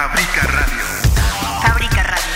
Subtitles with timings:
[0.00, 0.82] Fabrica Radio.
[1.60, 2.34] Fabrica Radio.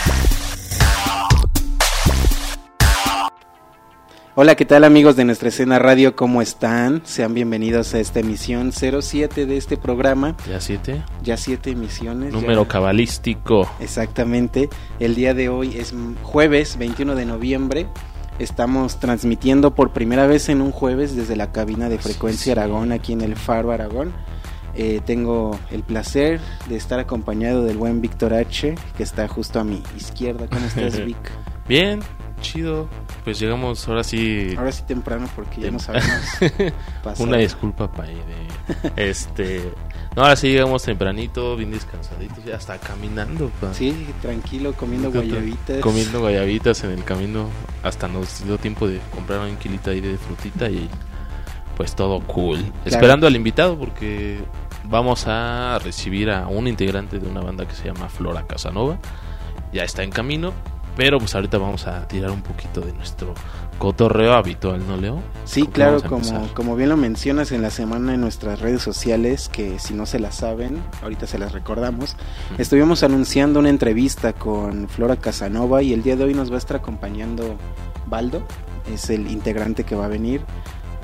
[4.34, 6.14] Hola, ¿qué tal amigos de nuestra escena radio?
[6.14, 7.00] ¿Cómo están?
[7.06, 10.36] Sean bienvenidos a esta emisión 07 de este programa.
[10.46, 11.04] ¿Ya siete?
[11.22, 12.34] Ya siete emisiones.
[12.34, 13.66] Número ya- cabalístico.
[13.80, 14.68] Exactamente.
[15.00, 17.86] El día de hoy es jueves 21 de noviembre.
[18.38, 22.50] Estamos transmitiendo por primera vez en un jueves desde la cabina de Frecuencia sí.
[22.60, 24.12] Aragón aquí en el Faro Aragón.
[24.76, 29.64] Eh, tengo el placer de estar acompañado del buen Víctor H, que está justo a
[29.64, 30.48] mi izquierda.
[30.48, 31.16] ¿Cómo estás, Vic?
[31.68, 32.00] Bien,
[32.40, 32.88] chido.
[33.24, 34.54] Pues llegamos ahora sí.
[34.58, 36.72] Ahora sí temprano porque ya habíamos pasado.
[37.18, 38.14] Una disculpa, Pay.
[38.14, 39.08] De...
[39.08, 39.72] este.
[40.14, 43.50] No, ahora sí llegamos tempranito, bien descansaditos, ya hasta caminando.
[43.60, 43.72] pa.
[43.74, 45.80] Sí, tranquilo, comiendo guayabitas.
[45.80, 47.48] Comiendo guayabitas en el camino.
[47.82, 50.88] Hasta nos dio tiempo de comprar un kilito ahí de frutita y
[51.76, 52.64] pues todo cool.
[52.84, 54.38] Esperando al invitado porque
[54.88, 58.98] vamos a recibir a un integrante de una banda que se llama Flora Casanova.
[59.72, 60.52] Ya está en camino,
[60.96, 63.34] pero pues ahorita vamos a tirar un poquito de nuestro
[63.78, 65.20] cotorreo habitual, ¿no, Leo?
[65.44, 68.82] Sí, ¿Con qué claro, como, como bien lo mencionas en la semana en nuestras redes
[68.82, 72.16] sociales, que si no se las saben, ahorita se las recordamos,
[72.56, 76.58] estuvimos anunciando una entrevista con Flora Casanova y el día de hoy nos va a
[76.58, 77.56] estar acompañando
[78.06, 78.46] Baldo,
[78.92, 80.42] es el integrante que va a venir,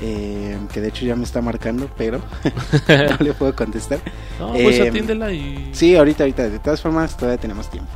[0.01, 2.19] eh, que de hecho ya me está marcando, pero
[2.89, 4.01] no le puedo contestar.
[4.39, 5.71] No, pues Eh, atiéndela y...
[5.73, 7.91] Sí, ahorita, ahorita, de todas formas todavía tenemos tiempo.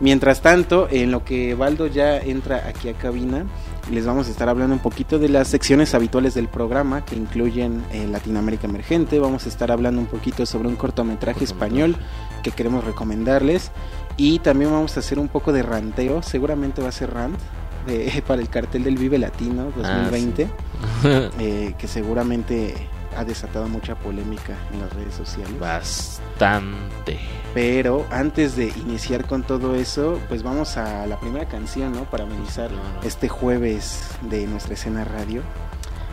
[0.00, 3.46] Mientras tanto, en lo que Baldo ya entra aquí a cabina,
[3.90, 7.82] les vamos a estar hablando un poquito de las secciones habituales del programa que incluyen
[7.92, 9.18] eh, Latinoamérica Emergente.
[9.18, 11.96] Vamos a estar hablando un poquito sobre un cortometraje español
[12.42, 13.70] que queremos recomendarles.
[14.16, 17.36] Y también vamos a hacer un poco de ranteo, seguramente va a ser rant,
[17.86, 20.48] de- para el cartel del Vive Latino Ah, 2020,
[21.38, 22.74] eh, que seguramente
[23.16, 25.58] ha desatado mucha polémica en las redes sociales.
[25.60, 27.18] Bastante.
[27.54, 32.04] Pero antes de iniciar con todo eso, pues vamos a la primera canción, ¿no?
[32.10, 32.70] Para amenizar
[33.04, 35.42] este jueves de nuestra escena radio.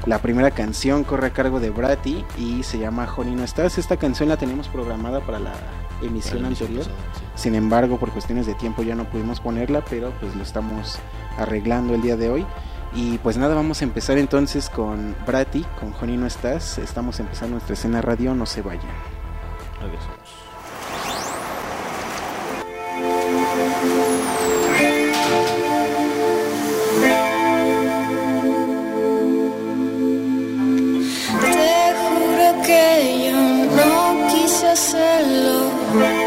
[0.05, 3.77] La primera canción corre a cargo de Brati y se llama Honey No Estás.
[3.77, 5.53] Esta canción la teníamos programada para la
[6.01, 6.79] emisión Para anterior.
[6.79, 7.23] pasado, sí.
[7.35, 10.97] Sin embargo, por cuestiones de tiempo ya no pudimos ponerla, pero pues lo estamos
[11.37, 12.45] arreglando el día de hoy.
[12.93, 16.79] Y pues nada, vamos a empezar entonces con Brati, con Honey No Estás.
[16.79, 18.81] Estamos empezando nuestra escena radio, no se vayan.
[19.81, 20.20] Regresamos.
[34.71, 36.20] Hacerlo.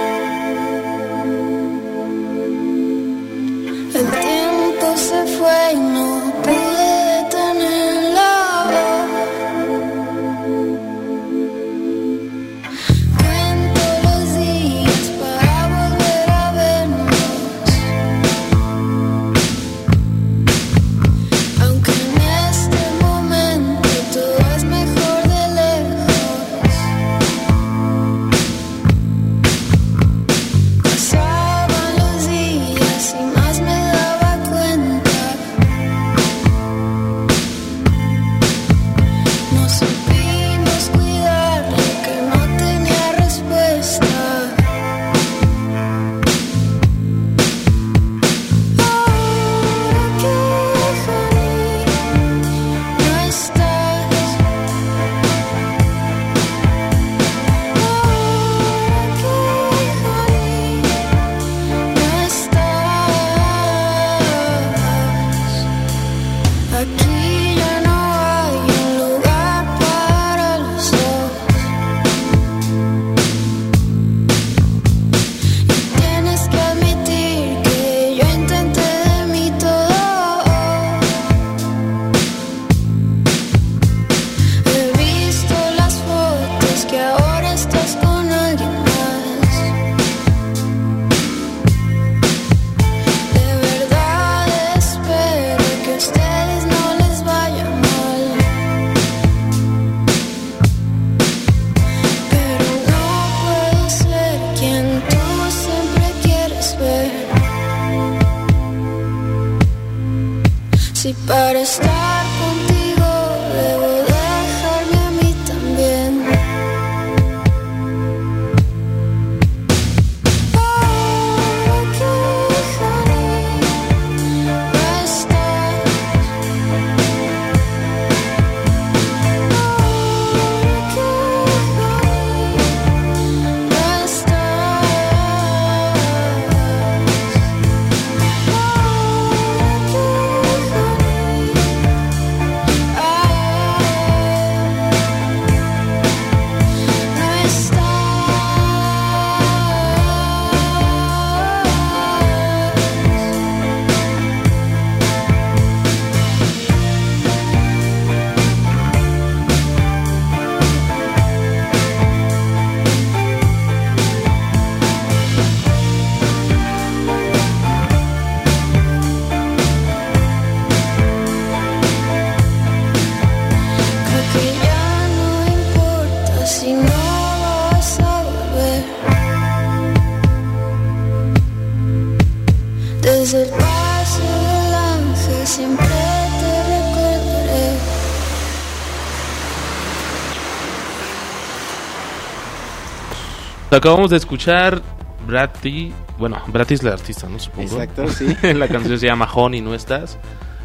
[193.85, 194.81] Acabamos de escuchar
[195.27, 195.93] Bratty.
[196.17, 197.39] Bueno, Bratty es la artista, ¿no?
[197.39, 197.83] Supongo.
[197.83, 198.35] Exacto, sí.
[198.55, 200.17] la canción se llama Honey, ¿no estás?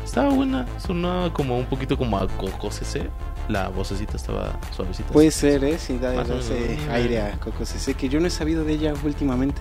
[0.05, 3.09] Estaba buena, sonaba como un poquito como a Coco CC.
[3.49, 5.11] La vocecita estaba suavecita.
[5.11, 5.77] Puede ser, ¿eh?
[5.77, 9.59] Sí, da, ese aire a Coco CC, que yo no he sabido de ella últimamente.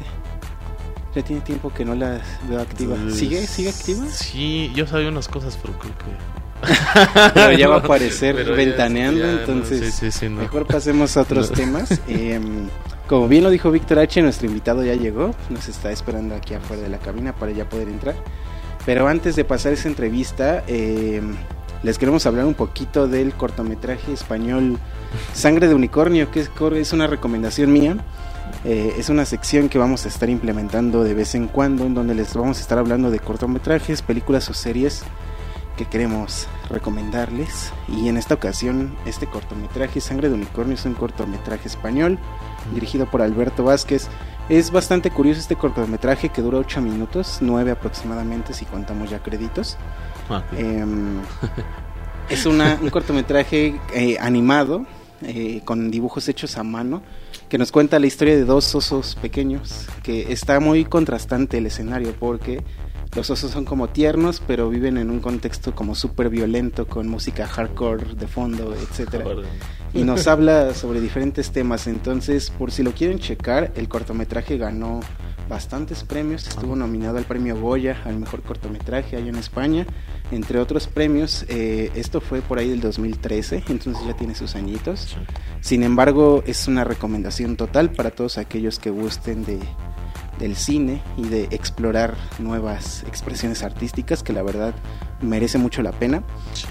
[1.16, 2.94] Ya tiene tiempo que no la veo activa.
[3.10, 3.44] ¿Sigue?
[3.44, 4.06] ¿Sigue activa?
[4.06, 6.04] Sí, yo sabía unas cosas, pero creo que.
[7.34, 10.42] Pero ya va a aparecer ventaneando, ya no, entonces sí, sí, sí, no.
[10.42, 12.00] mejor pasemos a otros temas.
[12.06, 12.68] Em,
[13.08, 16.82] como bien lo dijo Víctor H., nuestro invitado ya llegó, nos está esperando aquí afuera
[16.82, 18.14] de la cabina para ya poder entrar.
[18.84, 21.34] Pero antes de pasar esa entrevista, em,
[21.82, 24.78] les queremos hablar un poquito del cortometraje español
[25.32, 27.96] Sangre de Unicornio, que es una recomendación mía.
[28.64, 32.14] Eh, es una sección que vamos a estar implementando de vez en cuando, en donde
[32.14, 35.02] les vamos a estar hablando de cortometrajes, películas o series
[35.78, 37.72] que queremos recomendarles.
[37.88, 42.18] Y en esta ocasión, este cortometraje, Sangre de Unicornio, es un cortometraje español
[42.74, 44.08] dirigido por Alberto Vázquez.
[44.48, 49.76] Es bastante curioso este cortometraje que dura 8 minutos, 9 aproximadamente si contamos ya créditos.
[50.30, 50.42] Ah.
[50.56, 51.20] Em,
[52.28, 54.86] es una- un cortometraje eh, animado
[55.22, 57.02] eh, con dibujos hechos a mano
[57.48, 62.12] que nos cuenta la historia de dos osos pequeños que está muy contrastante el escenario
[62.18, 62.62] porque
[63.16, 67.46] los osos son como tiernos pero viven en un contexto como súper violento con música
[67.48, 69.48] hardcore de fondo etcétera Órale.
[69.92, 71.86] Y nos habla sobre diferentes temas.
[71.86, 75.00] Entonces, por si lo quieren checar, el cortometraje ganó
[75.48, 76.46] bastantes premios.
[76.46, 79.86] Estuvo nominado al premio Goya al mejor cortometraje allá en España,
[80.30, 81.44] entre otros premios.
[81.48, 85.16] Eh, esto fue por ahí del 2013, entonces ya tiene sus añitos.
[85.60, 89.58] Sin embargo, es una recomendación total para todos aquellos que gusten de
[90.38, 94.72] del cine y de explorar nuevas expresiones artísticas que la verdad
[95.20, 96.22] merece mucho la pena.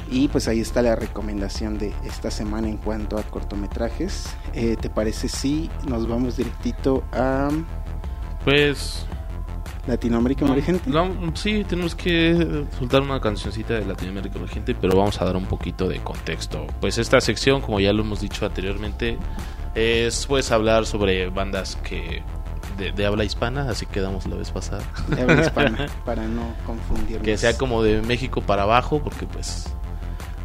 [0.09, 4.27] Y pues ahí está la recomendación de esta semana en cuanto a cortometrajes.
[4.53, 7.49] Eh, ¿Te parece si nos vamos directito a
[8.43, 9.05] Pues.
[9.87, 10.89] Latinoamérica Emergente?
[10.89, 15.45] no, sí, tenemos que soltar una cancioncita de Latinoamérica Emergente, pero vamos a dar un
[15.45, 16.67] poquito de contexto.
[16.81, 19.17] Pues esta sección, como ya lo hemos dicho anteriormente,
[19.75, 22.21] es pues hablar sobre bandas que
[22.77, 24.83] de, de habla hispana, así quedamos la vez pasada.
[25.07, 27.23] De habla hispana, para no confundirnos.
[27.23, 29.73] Que sea como de México para abajo, porque pues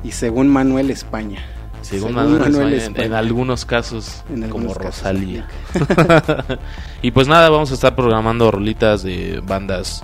[0.03, 1.41] Y según Manuel España.
[1.83, 5.47] según, Según Manuel Manuel España, en- algunos casos En como casos Rosalía.
[7.03, 10.03] y pues nada, vamos a estar programando rolitas de bandas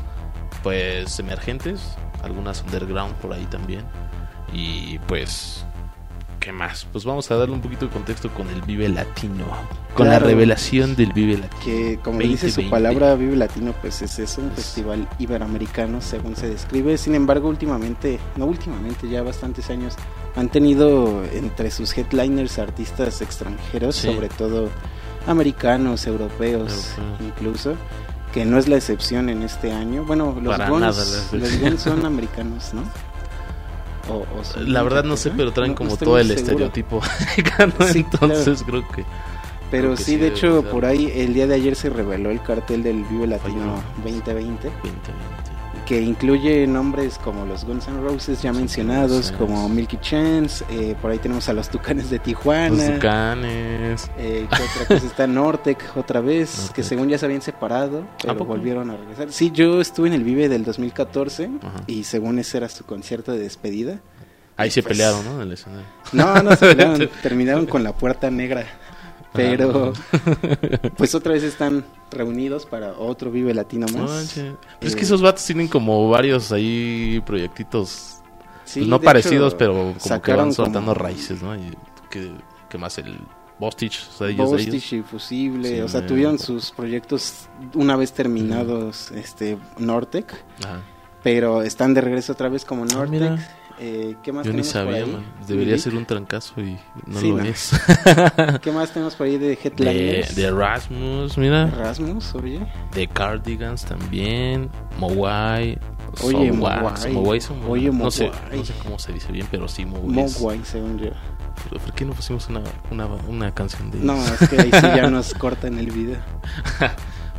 [0.62, 3.82] pues emergentes, algunas underground por ahí también.
[4.52, 5.64] Y pues
[6.40, 6.86] ¿qué más?
[6.92, 9.44] Pues vamos a darle un poquito de contexto con el Vive Latino,
[9.94, 10.10] con Claro.
[10.12, 11.62] la revelación del Vive Latino.
[11.64, 12.70] que como dice su 2020.
[12.70, 18.18] palabra Vive Latino pues es, es un festival iberoamericano según se describe sin embargo últimamente
[18.36, 19.94] no últimamente ya bastantes años
[20.36, 24.06] han tenido entre sus headliners artistas extranjeros Sí.
[24.06, 24.68] sobre todo
[25.26, 27.74] americanos europeos incluso
[28.32, 32.72] que no es la excepción en este año bueno los Guns los Guns son americanos
[32.74, 32.82] no
[34.08, 35.36] O- o La verdad no sé, ¿no?
[35.36, 36.66] pero traen No- no como estoy todo el seguro.
[36.66, 37.00] estereotipo
[37.92, 39.04] Sí, entonces creo que
[39.70, 42.40] Pero Creo que sí, de hecho, por ahí el día de ayer se reveló el
[42.42, 43.82] cartel del Vive Latino Falló.
[44.04, 45.47] 2020, 2020.
[45.88, 51.10] Que incluye nombres como los Guns N' Roses ya mencionados, como Milky Chance, eh, por
[51.10, 52.94] ahí tenemos a los Tucanes de Los Tijuana.
[52.96, 54.10] Tucanes.
[54.18, 56.84] Eh, ¿qué otra cosa está Nortec otra vez, que Nortec.
[56.84, 58.50] según ya se habían separado, pero poco?
[58.50, 59.32] volvieron a regresar.
[59.32, 61.82] Sí, yo estuve en el Vive del 2014 Ajá.
[61.86, 63.98] y según ese era su concierto de despedida.
[64.58, 65.40] Ahí se Pues- pelearon, ¿no?
[65.40, 65.56] El.
[66.12, 68.66] No, no se pelearon, terminaron con la puerta negra.
[69.32, 69.92] Pero
[70.96, 74.32] pues otra vez están reunidos para otro Vive Latino No más.
[74.34, 78.16] Pero es que Eh, esos vatos tienen como varios ahí proyectitos.
[78.64, 81.54] Sí, pues no parecidos, hecho, pero como que van soltando como raíces, ¿no?
[81.56, 81.70] Y
[82.10, 82.30] que,
[82.68, 83.18] que más el
[83.58, 84.50] Bostich, o sea, ellos.
[84.50, 90.32] Bostich y Fusible, Sí, o sea, tuvieron sus proyectos una vez terminados, este, Nortec,
[90.64, 90.80] Ajá.
[91.22, 93.40] pero están de regreso otra vez como Ah, Nortec.
[93.80, 95.12] Eh, ¿Qué más Yo ni tenemos por sabía, ahí?
[95.12, 95.24] man.
[95.46, 95.80] Debería Milik.
[95.84, 97.44] ser un trancazo y no Sí, lo no.
[97.44, 97.70] es.
[98.62, 100.34] ¿Qué más tenemos por ahí de de, Headliners?
[100.34, 101.66] de Erasmus, mira.
[101.66, 102.60] Rasmus, oye.
[102.94, 104.68] De Cardigans también.
[104.98, 105.78] Mowai.
[106.24, 107.12] Oye, Mowai.
[107.12, 108.58] Mowai, Oye, no sé, Mowai.
[108.58, 110.08] no sé cómo se dice bien, pero sí, Mowai.
[110.08, 111.10] Mogwai, según yo.
[111.68, 114.80] Pero ¿Por qué no pusimos una, una, una canción de No, es que ahí sí
[114.96, 116.18] ya nos cortan el video.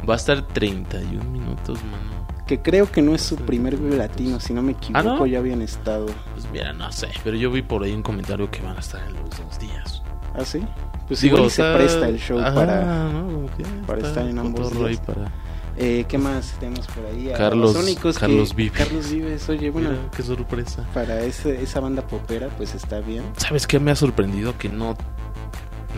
[0.10, 2.29] Va a estar 31 minutos, mano.
[2.50, 5.26] Que creo que no es su primer Vive Latino, si no me equivoco, ¿Ah, no?
[5.28, 6.08] ya habían estado.
[6.34, 9.00] Pues mira, no sé, pero yo vi por ahí un comentario que van a estar
[9.08, 10.02] en los dos días.
[10.34, 10.64] ¿Ah, sí?
[11.08, 13.12] Pues Digo, igual y o sea, se presta el show ajá, para...
[13.56, 15.00] que para estar en ambos días.
[15.02, 15.32] para-
[15.78, 17.32] Eh, ¿Qué más tenemos por ahí?
[17.38, 18.78] Carlos- que- Carlos Vives.
[18.80, 20.84] Carlos Vives, oye, bueno, Mira, qué sorpresa.
[20.92, 23.24] para ese, esa banda popera, pues está bien.
[23.38, 24.58] ¿Sabes qué me ha sorprendido?
[24.58, 24.98] Que no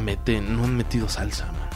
[0.03, 1.70] meten, no han metido salsa, man.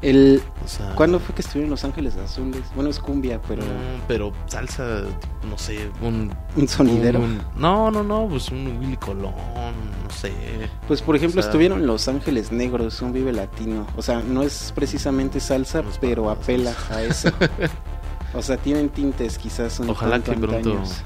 [0.00, 2.62] El, O sea, ¿Cuándo fue que estuvieron en Los Ángeles Azules?
[2.76, 5.02] Bueno, es cumbia, pero mm, pero salsa,
[5.50, 6.32] no sé, un...
[6.56, 7.18] un sonidero.
[7.18, 10.32] un- no, no, no, pues un Willy Colón, no sé.
[10.86, 13.86] Pues por ejemplo O sea- estuvieron Los Ángeles Negros, un vive latino.
[13.96, 17.30] O sea, no es precisamente salsa, No es pero apela a eso.
[18.34, 21.02] o sea, tienen tintes quizás un Ojalá que pronto antaños.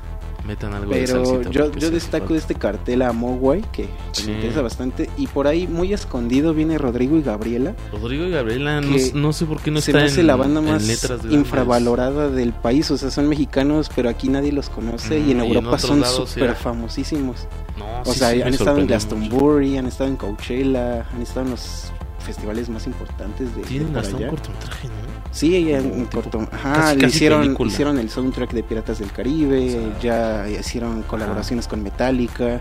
[0.47, 1.51] Metan algo de Pero salsita.
[1.51, 4.27] yo, yo destaco de este cartel a Mogwai, que, Sí.
[4.27, 5.09] me interesa bastante.
[5.17, 7.75] Y por ahí, muy escondido, viene Rodrigo y Gabriela.
[7.93, 10.61] Rodrigo y Gabriela, no, sé por qué no Se está me hace en, la banda
[10.61, 12.91] más letras infravalorada del país.
[12.91, 15.19] O sea, son mexicanos, pero aquí nadie los conoce.
[15.21, 16.63] Mm, y en y en Europa son súper sí.
[16.63, 17.47] famosísimos.
[17.79, 21.51] No, O sí, sea, han estado en Glastonbury, han estado en Coachella, han estado en
[21.53, 24.31] los festivales más importantes de, Tienen hasta un allá.
[24.31, 24.95] cortometraje, ¿no?
[25.33, 27.71] Sí, ella tipo- corto, ajá, casi- hicieron, película.
[27.73, 32.61] hicieron el soundtrack de Piratas del Caribe, O sea, ya hicieron colaboraciones con Metallica.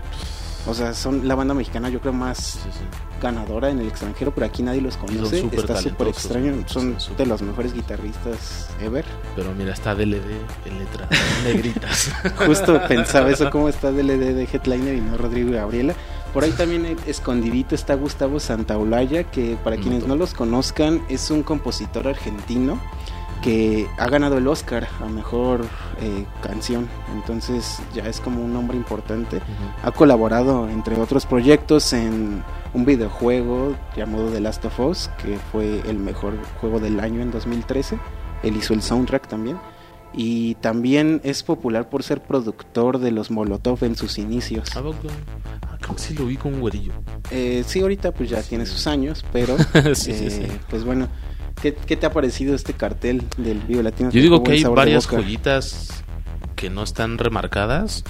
[0.64, 2.84] O sea, son la banda mexicana yo creo más Sí, sí.
[3.20, 5.40] ganadora en el extranjero, pero aquí nadie los conoce.
[5.40, 9.04] súper Está súper extraño, son de los mejores guitarristas ever.
[9.34, 10.22] Pero mira, está DLD
[10.64, 11.08] en letras
[11.44, 12.12] negritas.
[12.46, 15.94] Justo pensaba eso, cómo está DLD de Headliner y no Rodrigo y Gabriela.
[16.32, 21.30] Por ahí también escondidito está Gustavo Santaolalla, que para No, quienes no los conozcan es
[21.30, 22.78] un compositor argentino
[23.42, 25.66] que ha ganado el Oscar a mejor
[26.00, 26.88] eh, canción.
[27.12, 29.40] Entonces ya es como un nombre importante.
[29.82, 35.80] Ha colaborado entre otros proyectos en un videojuego llamado The Last of Us, que fue
[35.88, 37.98] el mejor juego del año en 2013.
[38.42, 39.58] Él hizo el soundtrack también.
[40.14, 44.68] Y también es popular por ser productor de los Molotov en sus inicios.
[44.76, 44.82] Ah,
[45.80, 46.92] creo que sí lo vi con un güerillo.
[47.30, 49.56] Eh, sí, ahorita pues ya tiene sus años, pero
[49.94, 50.58] sí, eh, sí.
[50.68, 51.08] pues bueno,
[51.62, 54.10] ¿qué, qué te ha parecido este cartel del Vivo Latino?
[54.10, 56.04] Yo digo que hay varias joyitas
[56.56, 58.04] que no están remarcadas.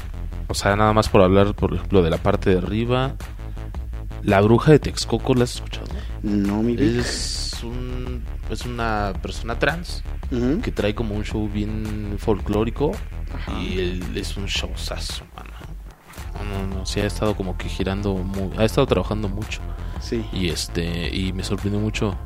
[0.49, 3.17] O sea, nada más por hablar, por ejemplo, de la parte de arriba.
[4.23, 5.87] La bruja de Texcoco, ¿la has escuchado?
[6.23, 7.01] No, mi Vic.
[7.01, 8.02] Es, un,
[8.53, 10.03] es una persona trans
[10.63, 12.93] que trae como un show bien folclórico
[13.35, 13.53] Ajá.
[13.61, 15.51] y él es un showzazo, mano.
[16.35, 19.61] No, no, no, sí ha estado como que girando, muy, ha estado trabajando mucho
[20.01, 22.17] Sí, y este y me sorprendió mucho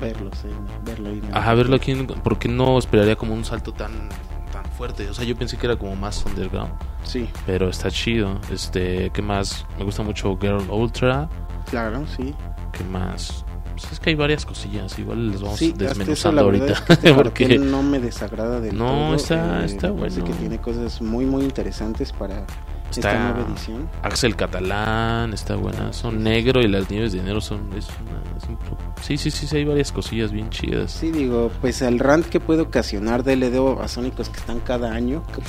[0.00, 0.48] verlo, sí,
[0.84, 1.22] verlo ahí.
[1.32, 1.94] Ajá, verlo aquí,
[2.24, 4.08] porque no esperaría como un salto tan
[4.52, 5.08] tan fuerte.
[5.08, 6.72] O sea, yo pensé que era como más underground,
[7.04, 8.40] Sí, pero está chido.
[8.50, 9.66] Este, ¿qué más?
[9.78, 11.28] Me gusta mucho Girl Ultra.
[11.70, 12.34] claro, sí.
[12.72, 13.44] ¿Qué más?
[13.74, 16.72] Pues es que hay varias cosillas, igual les vamos Sí, desmenuzando ahorita.
[16.72, 19.14] es que este porque no me desagrada del No, todo.
[19.16, 20.24] está- eh, está bueno.
[20.24, 22.46] que tiene cosas muy, muy interesantes para
[22.90, 23.88] esta nueva edición.
[24.02, 25.92] Axel Catalán está buena.
[25.92, 27.72] Son negro y las nieves de enero son.
[27.76, 28.56] Es una- es un
[29.02, 30.92] sí, sí, sí, sí, hay varias cosillas bien chidas.
[30.92, 35.24] Sí, digo, pues el rant que puede ocasionar DLD a Sónicos que están cada año,
[35.34, 35.40] que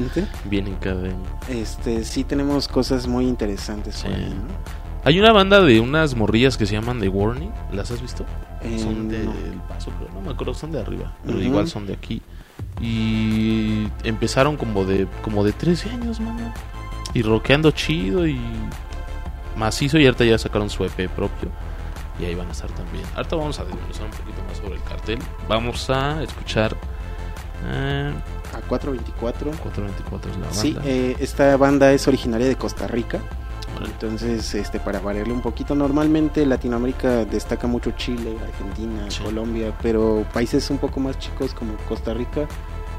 [0.00, 1.22] prácticamente, Vienen cada año.
[1.48, 4.16] este, sí tenemos cosas muy interesantes por Sí.
[4.16, 4.83] ahí, ¿no?
[5.04, 7.52] Hay una banda de unas morrillas que se llaman The Warning.
[7.72, 8.24] ¿Las has visto?
[8.62, 9.68] Eh, son del no.
[9.68, 11.12] paso, pero no me acuerdo, son de arriba.
[11.26, 11.46] Pero Ujú.
[11.46, 12.22] igual son de aquí.
[12.80, 16.52] Y empezaron como de como de 13 años, mano.
[17.12, 18.40] Y rockeando chido y
[19.56, 19.98] macizo.
[19.98, 21.50] Y ahorita ya sacaron su EP propio.
[22.18, 23.04] Y ahí van a estar también.
[23.14, 25.18] Ahorita vamos a desmenuzar un poquito más sobre el cartel.
[25.48, 26.74] Vamos a escuchar.
[27.66, 28.12] Eh,
[28.54, 29.50] A 424.
[29.50, 30.60] 424 es la banda.
[30.60, 33.20] Sí, eh, esta banda es originaria de Costa Rica.
[33.84, 39.22] Entonces, este, para variarle un poquito, normalmente Latinoamérica destaca mucho Chile, Argentina, Sí.
[39.22, 42.46] Colombia, pero países un poco más chicos como Costa Rica,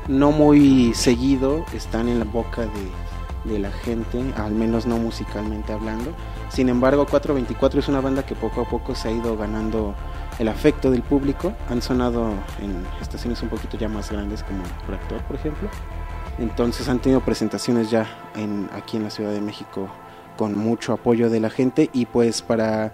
[0.07, 5.73] no muy seguido están en la boca de, de la gente, al menos no musicalmente
[5.73, 6.11] hablando.
[6.49, 9.95] Sin embargo, 424 es una banda que poco a poco se ha ido ganando
[10.39, 11.53] el afecto del público.
[11.69, 12.29] Han sonado
[12.61, 15.69] en estaciones un poquito ya más grandes como Proactor, por ejemplo.
[16.37, 18.05] Entonces han tenido presentaciones ya
[18.35, 19.87] en, aquí en la Ciudad de México
[20.35, 22.93] con mucho apoyo de la gente y pues para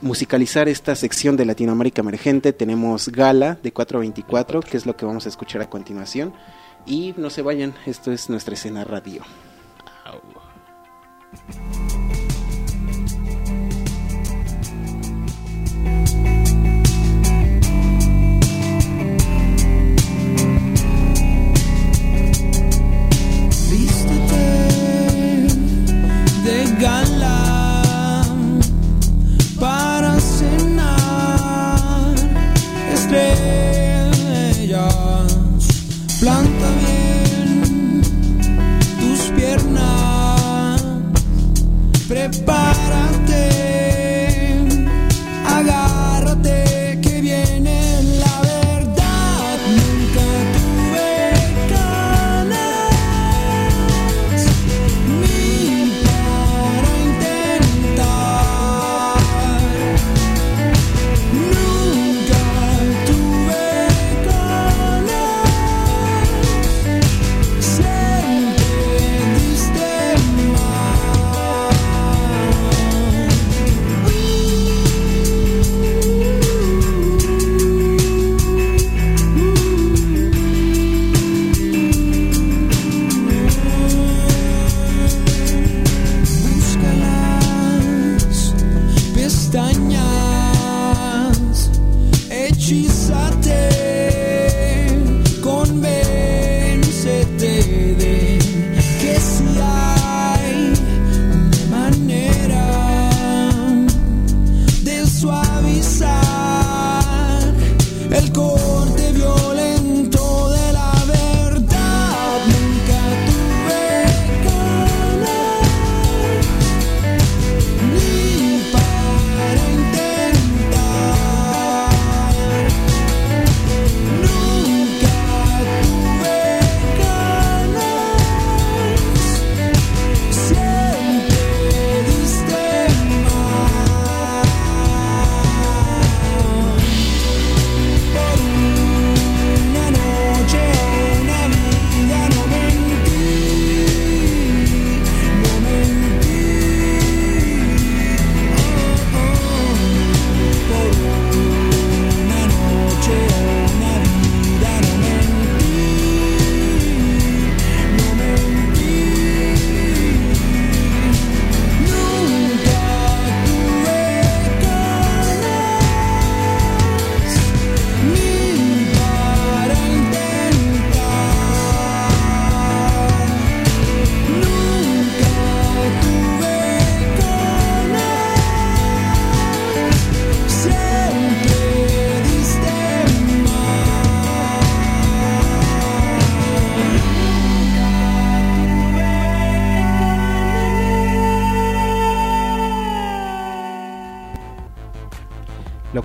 [0.00, 5.26] musicalizar esta sección de Latinoamérica Emergente tenemos Gala de 424, que es lo que vamos
[5.26, 6.32] a escuchar a continuación.
[6.86, 9.22] Y no se vayan, esto es nuestra escena radio.
[26.78, 28.22] De gala
[29.58, 32.14] para cenar
[32.92, 34.12] estrellas.
[36.20, 38.02] Planta bien
[39.00, 40.82] tus piernas,
[42.08, 43.07] prepárate,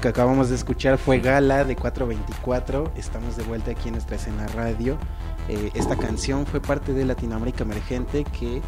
[0.03, 2.91] que acabamos de escuchar fue Gala de 424.
[2.97, 4.97] Estamos de vuelta aquí en nuestra escena radio.
[5.47, 8.61] Eh, esta canción fue parte de Latinoamérica Emergente que,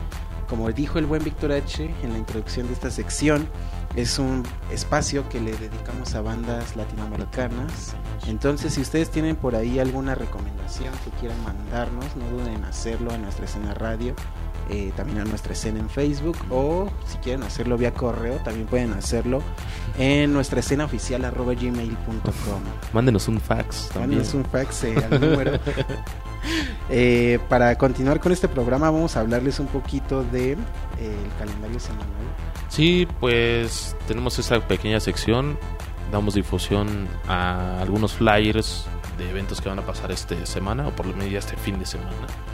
[0.48, 3.50] como dijo el buen Víctor H en la introducción de esta sección,
[3.98, 7.98] es un espacio que le dedicamos a bandas latinoamericanas.
[8.28, 13.13] Entonces, si ustedes tienen por ahí alguna recomendación que quieran mandarnos, no duden en hacerlo
[13.13, 14.15] en nuestra escena radio.
[14.69, 18.93] eh, también a nuestra escena en Facebook o si quieren hacerlo vía correo también pueden
[18.93, 19.41] hacerlo
[19.97, 22.62] en nuestra escena oficial arroba gmail.com
[22.93, 24.19] Mándenos un fax también.
[24.19, 25.60] Mándenos un fax eh, al número.
[26.91, 30.55] Eh, para continuar con este programa vamos a hablarles un poquito de eh,
[30.99, 32.05] el calendario semanal.
[32.69, 35.58] Sí, pues tenemos esta pequeña sección.
[36.12, 38.86] Damos difusión a algunos flyers
[39.17, 41.79] de eventos que van a pasar esta semana o por lo menos ya este fin
[41.79, 42.12] de semana.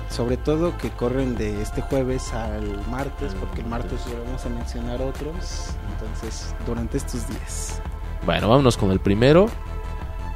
[0.10, 5.02] Sobre todo que corren de este jueves al martes, porque el martes vamos a mencionar
[5.02, 5.76] otros.
[6.02, 7.82] Entonces, durante estos días.
[8.26, 9.50] Bueno, vámonos con el primero.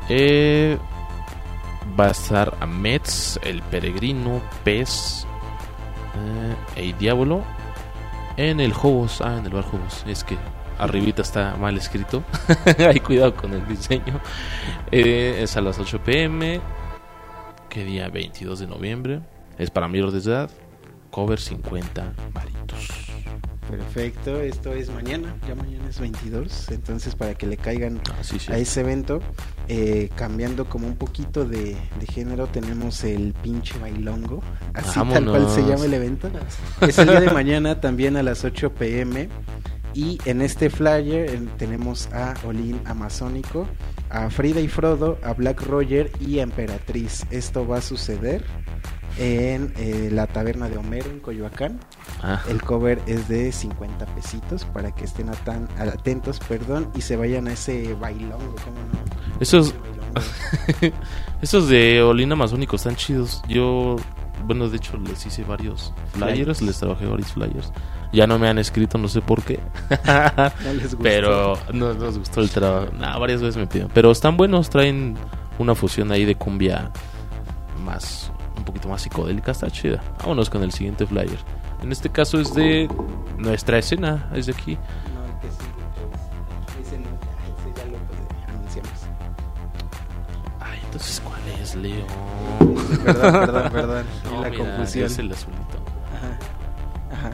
[0.10, 0.78] Eh,
[2.00, 5.26] va a estar a Metz, El Peregrino, Pez
[6.16, 7.44] eh, e Diablo
[8.38, 9.22] en el Jobos.
[9.22, 10.04] Ah, en el bar Jobos.
[10.08, 10.38] Es que
[10.78, 12.24] arribita está mal escrito.
[12.80, 14.20] Hay cuidado con el diseño.
[14.92, 16.62] Eh, es a las 8 pm.
[17.70, 18.10] ¿Qué día?
[18.10, 19.22] 22 de noviembre.
[19.58, 20.50] Es para mayores de edad.
[21.12, 22.90] Cover 50 varitos.
[23.70, 28.38] Perfecto, esto es mañana, ya mañana es 22, entonces para que le caigan Ah, sí,
[28.40, 28.52] sí.
[28.52, 29.20] a ese evento,
[29.68, 34.42] eh, cambiando como un poquito de, de género, tenemos el pinche bailongo,
[34.74, 36.30] así tal cual se llama el evento.
[36.82, 39.30] Es el día de mañana también a las 8 pm.
[39.94, 43.66] Y en este flyer eh, tenemos a Olin Amazónico,
[44.10, 47.26] a Frida y Frodo, a Black Roger y a Emperatriz.
[47.32, 48.44] Esto va a suceder
[49.18, 51.80] en eh, la taberna de Homero en Coyoacán.
[52.22, 57.16] Ah, El cover es de 50 pesitos para que estén atan- atentos, perdón, y se
[57.16, 59.40] vayan a ese bailongo, ¿cómo no?
[59.40, 59.74] Esos,
[61.42, 63.42] esos de Olin Amazónico están chidos.
[63.48, 63.96] Yo,
[64.46, 66.62] bueno, de hecho les hice varios flyers, Flyers.
[66.62, 67.72] les trabajé varios flyers.
[68.14, 69.60] Ya no me han escrito, no sé por qué.
[70.64, 71.00] No les gustó.
[71.04, 72.92] Pero no nos gustó el trabajo.
[72.98, 73.92] Nah, varias veces me pidieron.
[73.94, 75.16] Pero están buenos, traen
[75.60, 76.92] una fusión ahí de cumbia
[77.84, 78.25] más,
[78.66, 79.52] un poquito más psicodélica.
[79.52, 80.02] Está chida.
[80.20, 81.38] Vámonos con el siguiente flyer.
[81.84, 82.90] En este caso es de
[83.38, 84.76] nuestra escena, es de aquí.
[85.14, 87.10] No, el que sigue, ese no,
[87.46, 88.92] ese ya lo pues, anunciamos.
[90.60, 92.06] Ay, entonces, ¿cuál es, Leo?
[93.06, 94.06] Perdón, perdón, perdón.
[94.26, 95.06] No, la mira, confusión.
[95.06, 95.78] es el azulito.
[97.12, 97.28] Ajá.
[97.30, 97.32] Ajá.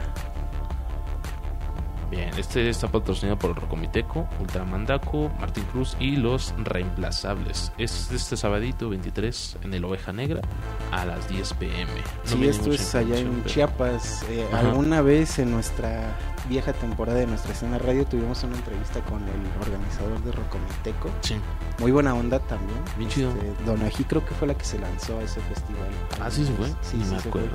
[2.12, 7.72] Bien, este está patrocinado por Rocomiteco, Ultramandaco, Martín Cruz y Los Reemplazables.
[7.78, 10.42] Es este sabadito 23 en el Oveja Negra
[10.90, 11.90] a las 10 pm.
[12.26, 14.24] No Sí, esto es allá en pero- Chiapas.
[14.28, 16.14] Eh, alguna vez en nuestra
[16.48, 21.08] vieja temporada de nuestra escena radio tuvimos una entrevista con el organizador de Rocomiteco.
[21.20, 21.36] Sí.
[21.78, 22.78] Muy buena onda también.
[22.98, 23.30] Bien chido.
[23.30, 25.88] Este, Don Ají creo que fue la que se lanzó a ese festival.
[26.20, 26.66] Ah, sí se fue.
[26.82, 27.48] Sí, Ni sí me se acuerdo.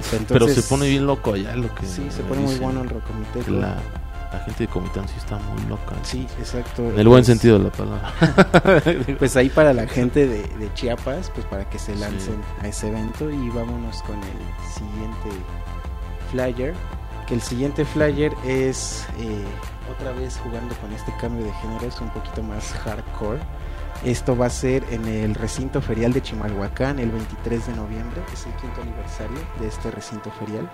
[0.00, 0.18] fue.
[0.28, 1.86] Pero se pone bien loco allá lo que.
[1.86, 3.50] Sí, se pone muy bueno el Rocomiteco.
[3.52, 3.76] La,
[4.32, 5.94] la gente de Comitán sí está muy loca.
[6.02, 6.82] Sí, exacto.
[6.82, 8.12] En el buen Pues- sentido de la palabra.
[9.18, 12.00] Pues ahí para la gente de, de Chiapas, pues para que se Sí.
[12.00, 15.28] lancen a ese evento y vámonos con el siguiente
[16.30, 16.74] flyer.
[17.26, 19.44] Que el siguiente flyer es eh,
[19.90, 23.40] otra vez jugando con este cambio de género, es un poquito más hardcore.
[24.04, 28.46] Esto va a ser en el recinto ferial de Chimalhuacán el 23 de noviembre, es
[28.46, 30.68] el quinto aniversario de este recinto ferial.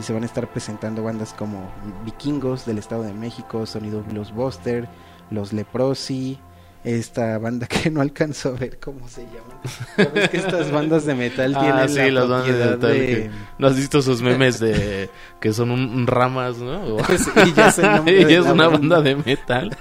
[0.00, 1.70] Y se van a estar presentando bandas como
[2.04, 4.88] Vikingos del Estado de México, Sonido Blues Buster,
[5.30, 6.40] Los Leprosi,
[6.84, 9.60] esta banda que no alcanzo a ver cómo se llama.
[9.96, 12.80] Ya ves que estas bandas de metal Ah, tienen sí, la las bandas de metal
[12.80, 13.30] de...
[13.58, 15.08] ¿No has visto esos memes de
[15.40, 16.96] que son un, un ramas, no?
[17.46, 18.96] Y ya es el es una banda.
[18.98, 19.76] banda de metal.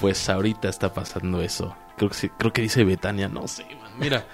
[0.00, 1.74] Pues ahorita está pasando eso.
[1.96, 3.92] Creo que sí- creo que dice Betania, no sé, man.
[3.98, 4.24] Mira,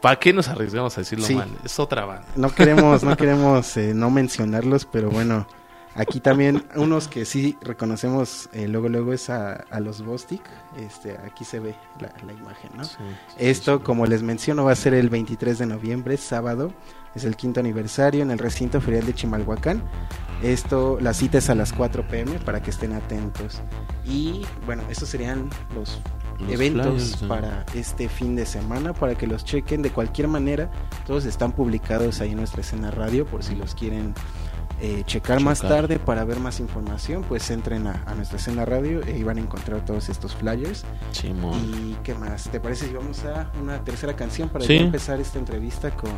[0.00, 1.34] ¿para qué nos arriesgamos a decirlo Sí.
[1.34, 1.48] mal?
[1.64, 2.26] Es otra banda.
[2.36, 5.46] No queremos, no queremos eh, no mencionarlos, pero bueno,
[5.94, 10.42] aquí también unos que sí reconocemos eh, luego luego es a, a los Bostic.
[10.76, 12.84] Este, aquí se ve la, la imagen, ¿no?
[12.84, 13.84] Sí, sí, Esto, sí.
[13.84, 16.72] como les menciono, va a ser el 23 de noviembre, sábado.
[17.14, 19.82] Es el quinto aniversario en el recinto ferial de Chimalhuacán.
[20.42, 23.60] Esto, la cita es a las 4 pm para que estén atentos.
[24.04, 26.00] Y bueno, esos serían los,
[26.38, 29.82] Los eventos para este fin de semana, para que los chequen.
[29.82, 30.70] De cualquier manera,
[31.06, 34.14] todos están publicados ahí en nuestra escena radio por si los quieren
[34.80, 37.22] eh, checar, más tarde para ver más información.
[37.28, 40.84] Pues entren a, a nuestra escena radio y van a encontrar todos estos flyers.
[41.12, 41.58] Simón.
[41.74, 42.44] ¿Y qué más?
[42.50, 44.76] ¿Te parece si vamos a una tercera canción para Sí.
[44.76, 46.12] empezar esta entrevista con,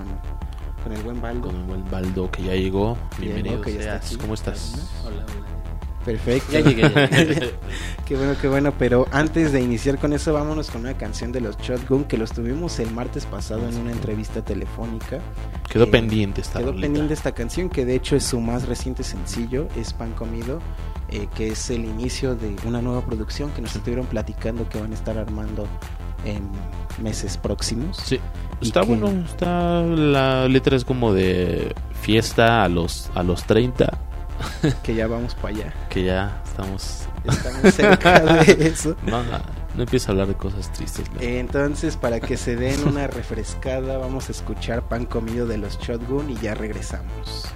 [0.83, 1.48] con el buen Baldo?
[1.48, 2.96] Con el buen Baldo que ya llegó.
[3.18, 4.07] Bienvenido ya seas.
[4.07, 4.16] aquí.
[4.16, 4.90] ¿Cómo estás?
[5.05, 5.62] Hola, hola.
[6.04, 6.52] Perfecto.
[6.52, 7.54] Ya llegué, ya llegué.
[8.06, 8.72] qué bueno, qué bueno.
[8.78, 12.32] Pero antes de iniciar con eso, vámonos con una canción de los Shotgun que los
[12.32, 15.20] tuvimos el martes pasado en una entrevista telefónica.
[15.70, 19.04] Quedó Eh, pendiente esta Quedó pendiente esta canción que de hecho es su más reciente
[19.04, 20.58] sencillo, es Pan Comido,
[21.08, 24.90] eh, que es el inicio de una nueva producción que nos estuvieron platicando que van
[24.90, 25.66] a estar armando
[26.24, 26.42] en
[27.02, 27.96] meses próximos.
[27.96, 28.18] Sí,
[28.60, 33.98] está que- bueno, está la letra es como de fiesta a los a los 30,
[34.83, 35.74] Que ya vamos para allá.
[35.88, 38.96] que ya estamos Estamos cerca de eso.
[39.07, 39.38] no, no,
[39.74, 41.11] no empiezo a hablar de cosas tristes.
[41.12, 41.20] ¿no?
[41.20, 46.31] Entonces, para que se den una refrescada, vamos a escuchar Pan Comido de los Shotgun
[46.31, 47.46] y ya regresamos.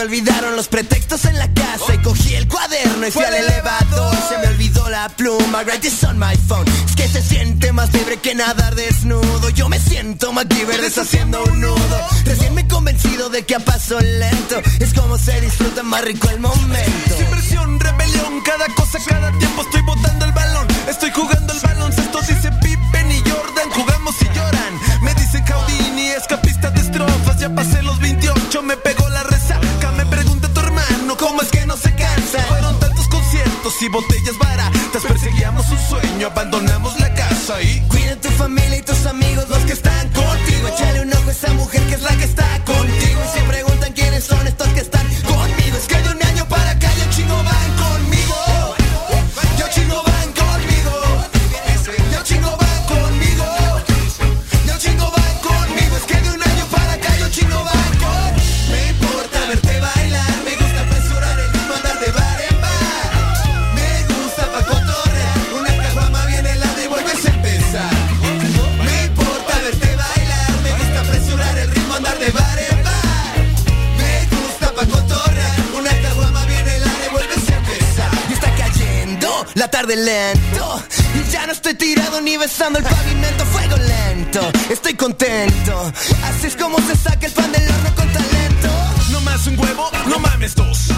[0.00, 4.16] Me olvidaron los pretextos en la casa y cogí el cuaderno y fui al elevador.
[4.30, 6.66] Se me olvidó la pluma, write this on my phone.
[6.86, 9.50] Es que se siente más libre que nadar desnudo.
[9.50, 12.08] Yo me siento MacGyver deshaciendo un nudo.
[12.24, 16.30] Recién me he convencido de que a paso lento es como se disfruta más rico
[16.30, 17.16] el momento.
[17.18, 20.19] Sin presión, rebelión, cada cosa, cada tiempo estoy botando
[33.82, 35.02] y botellas baratas.
[35.06, 37.80] Perseguíamos un sueño, abandonamos la casa y.
[37.88, 39.29] Cuida tu familia y tus amigos,
[79.96, 80.82] lento.
[81.14, 83.44] Y ya no estoy tirado ni besando el pavimento.
[83.46, 85.92] Fuego lento, estoy contento.
[86.24, 88.68] Así es como se saca el pan del horno con talento.
[89.10, 90.88] No más un huevo, no mames dos.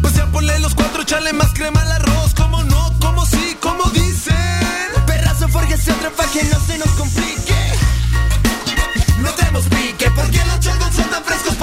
[0.00, 2.34] Pues ya ponle los cuatro, echale más crema al arroz.
[2.34, 2.92] ¿Cómo no?
[3.00, 3.56] ¿Cómo sí?
[3.60, 4.36] ¿Cómo dicen?
[5.06, 7.54] Perrazo, fórgese otra pa' que no se nos complique.
[9.18, 11.54] No tenemos pique, ¿por qué los chongos son tan frescos?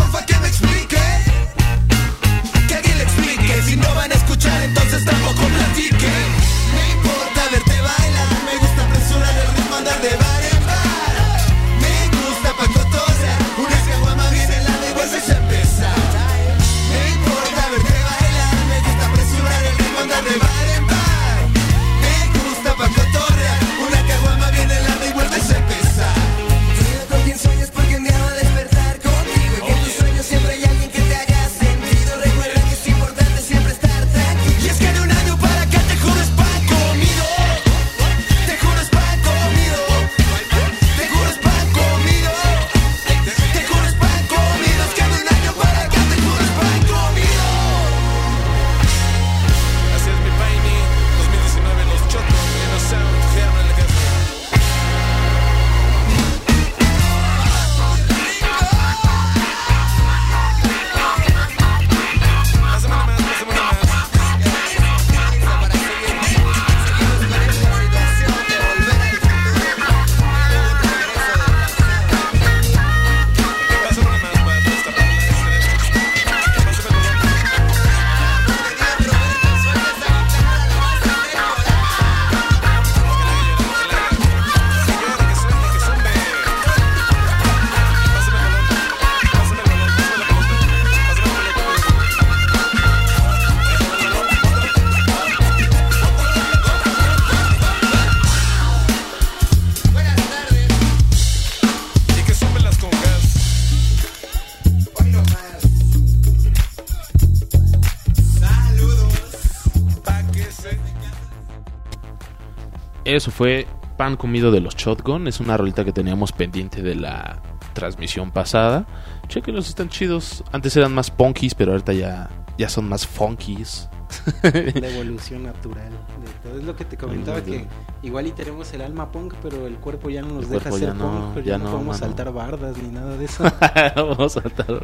[113.19, 115.27] Eso fue Pan Comido de los Shotgun.
[115.27, 117.41] Es una rolita que teníamos pendiente de la
[117.73, 118.87] transmisión pasada.
[119.27, 120.41] Chequenlos, están chidos.
[120.53, 123.89] Antes eran más punkies, pero ahorita ya, ya son más funkies.
[124.43, 126.57] La evolución natural de todo.
[126.59, 127.65] Es lo que te comentaba que
[128.01, 130.95] igual y tenemos el alma punk, pero el cuerpo ya no nos El deja ser
[130.95, 132.07] no, punk, pero ya, ya no, no, podemos mano.
[132.07, 133.43] saltar bardas ni nada de eso.
[133.95, 134.81] Vamos a saltar.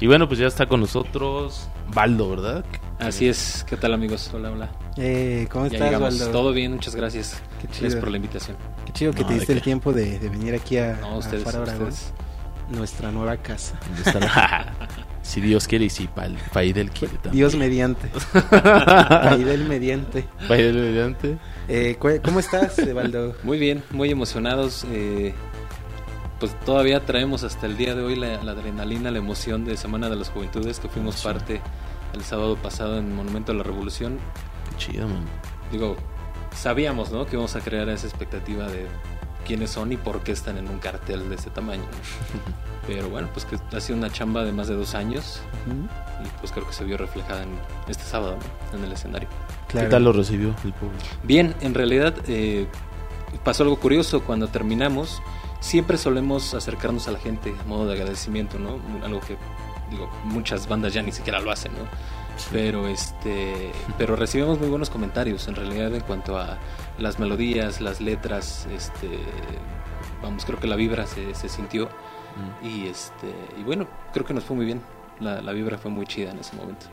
[0.00, 2.64] Y bueno, pues ya está con nosotros Baldo, ¿verdad?
[2.98, 4.30] Así es, ¿qué tal amigos?
[4.34, 4.70] Hola, hola.
[4.96, 6.00] eh, ¿Cómo Ya estás.
[6.00, 6.28] Waldo?
[6.30, 7.40] Todo bien, muchas gracias.
[7.60, 8.00] Qué Gracias chido.
[8.00, 8.56] por la invitación.
[8.84, 9.64] Qué chido que No, te ¿de diste el qué?
[9.64, 12.12] tiempo de, de venir aquí a, No, a ustedes, Faro Aragón, ustedes.
[12.70, 13.78] nuestra nueva casa.
[15.26, 17.32] ¿Dónde está la- si Dios quiere y si Pa- Paidel quiere también.
[17.34, 18.10] Dios mediante.
[19.22, 20.24] Ahí del mediante.
[20.48, 21.38] Paidel mediante.
[21.68, 23.34] Eh, ¿Cómo estás, Evaldo?
[23.42, 24.84] Muy bien, muy emocionados.
[24.90, 25.34] eh,
[26.38, 30.10] pues todavía traemos hasta el día de hoy la, la adrenalina, la emoción de Semana
[30.10, 31.62] de las Juventudes que fuimos parte
[32.14, 34.18] el sábado pasado en Monumento a la Revolución.
[34.70, 35.24] Qué chido, man.
[35.72, 35.96] Digo,
[36.54, 37.24] sabíamos, ¿no?
[37.24, 38.86] Que íbamos a crear esa expectativa de
[39.46, 41.84] quiénes son y por qué están en un cartel de ese tamaño.
[42.86, 45.40] Pero bueno, pues que ha sido una chamba de más de dos años
[46.22, 47.50] y pues creo que se vio reflejada en
[47.88, 48.36] este sábado,
[48.72, 48.78] ¿no?
[48.78, 49.28] En el escenario.
[49.68, 49.88] Claro.
[49.88, 51.02] ¿Qué tal lo recibió el público?
[51.24, 52.68] Bien, en realidad eh,
[53.42, 55.20] pasó algo curioso cuando terminamos.
[55.60, 58.78] Siempre solemos acercarnos a la gente a modo de agradecimiento, ¿no?
[59.04, 59.36] Algo que
[59.90, 61.86] digo muchas bandas ya ni siquiera lo hacen, ¿no?
[62.52, 66.58] Pero este, pero recibimos muy buenos comentarios en realidad en cuanto a
[66.98, 69.08] las melodías, las letras, este,
[70.22, 71.88] vamos, creo que la vibra se, se sintió
[72.36, 72.66] Mm.
[72.66, 74.82] y este, y bueno, creo que nos fue muy bien.
[75.20, 76.84] La, la vibra fue muy chida en ese momento.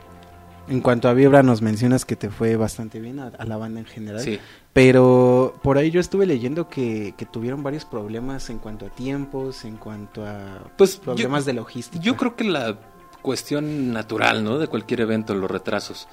[0.66, 3.80] En cuanto a Vibra, nos mencionas que te fue bastante bien a, a la banda
[3.80, 4.22] en general.
[4.22, 4.38] Sí.
[4.72, 9.66] Pero por ahí yo estuve leyendo que, que tuvieron varios problemas en cuanto a tiempos,
[9.66, 12.02] en cuanto a Pues, problemas yo- de logística.
[12.02, 12.78] Yo creo que la
[13.24, 14.58] cuestión natural, ¿no?
[14.58, 16.06] De cualquier evento, los retrasos.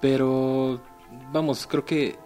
[0.00, 0.80] Pero,
[1.30, 2.18] vamos, creo que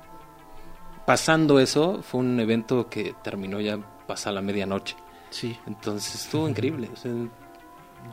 [1.04, 4.96] pasando eso, fue un evento que terminó ya pasada la medianoche.
[5.30, 5.58] Sí.
[5.66, 6.88] Entonces estuvo increíble.
[6.92, 7.12] O sea,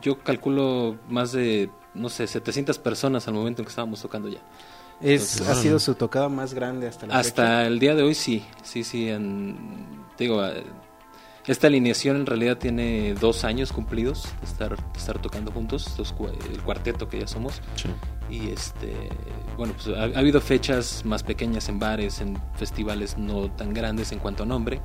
[0.02, 4.40] yo calculo más de, no sé, 700 personas al momento en que estábamos tocando ya.
[5.00, 7.66] Es, Entonces, ha sido su tocada más grande hasta la Hasta fecha.
[7.66, 9.08] el día de hoy sí, sí, sí.
[9.08, 10.42] en- digo,
[11.46, 15.94] esta alineación en realidad tiene dos años cumplidos de estar, de estar tocando juntos,
[16.50, 17.60] el cuarteto que ya somos.
[17.76, 17.88] Sí.
[18.30, 18.94] Y este,
[19.56, 24.12] bueno, pues ha, ha habido fechas más pequeñas en bares, en festivales no tan grandes
[24.12, 24.80] en cuanto a nombre,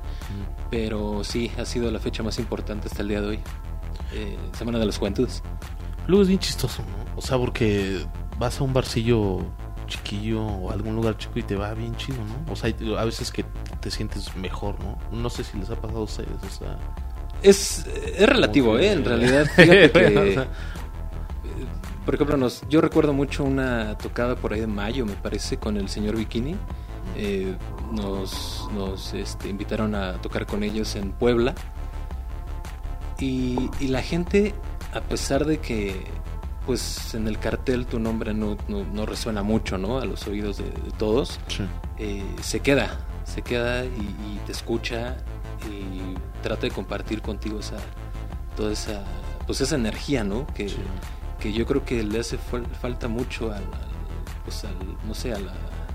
[0.70, 3.40] pero sí, ha sido la fecha más importante hasta el día de hoy.
[4.12, 5.42] Eh, Semana de las Juventudes.
[6.06, 7.16] Luego es bien chistoso, ¿no?
[7.16, 8.04] O sea, porque
[8.38, 9.40] vas a un barcillo
[9.86, 12.52] chiquillo o algún lugar chico y te va bien chido, ¿no?
[12.52, 13.44] O sea, a veces que
[13.80, 14.98] te sientes mejor, ¿no?
[15.16, 16.78] No sé si les ha pasado a ustedes, o sea...
[17.42, 18.92] Es, es relativo, que- ¿eh?
[18.92, 20.02] En realidad, fíjate que...
[20.10, 20.46] Bueno, o sea, eh,
[22.04, 25.76] Por ejemplo, nos, yo recuerdo mucho una tocada por ahí de mayo, me parece, con
[25.76, 26.56] el señor Bikini.
[27.16, 27.56] Eh,
[27.92, 31.54] nos nos este, invitaron a tocar con ellos en Puebla.
[33.18, 34.54] Y, y la gente,
[34.94, 36.06] a pesar de que
[36.66, 39.98] pues en el cartel tu nombre no, no, no resuena mucho ¿no?
[40.00, 41.64] a los oídos de, de todos, sí.
[41.96, 45.16] eh, se queda, se queda y, y te escucha
[45.70, 47.76] y trata de compartir contigo esa,
[48.56, 49.04] toda esa,
[49.46, 50.46] pues esa energía, ¿no?
[50.48, 50.76] Que, Sí.
[51.38, 53.62] que yo creo que le hace fal- falta mucho al,
[54.44, 54.74] pues al,
[55.06, 55.52] no sé, a la-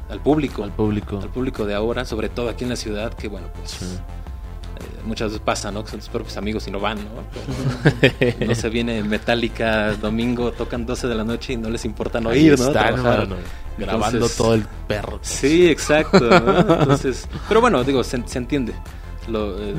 [0.10, 1.20] al público, Al público.
[1.20, 3.86] al público de ahora, sobre todo aquí en la ciudad, que bueno, pues Sí.
[5.06, 5.84] Muchas veces pasa, ¿no?
[5.84, 7.12] Que son tus propios amigos y no van, ¿no?
[8.48, 12.30] No se viene Metallica domingo, tocan 12 de la noche y no les importa no
[12.30, 12.68] Ahí ir, ¿no?
[12.68, 13.28] están, Trabajar.
[13.28, 13.36] mano,
[13.78, 15.20] grabando Entonces- todo el perro.
[15.22, 16.20] Sí, exacto.
[16.20, 16.60] ¿no?
[16.82, 18.74] Entonces, pero bueno, digo, se, se entiende.
[19.28, 19.74] Lo, eh,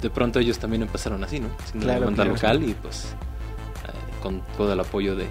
[0.00, 1.48] de pronto ellos también empezaron así, ¿no?
[1.66, 2.34] Siendo Claro, una banda claro.
[2.58, 3.04] local y pues
[3.86, 5.30] eh, con todo el apoyo de, de,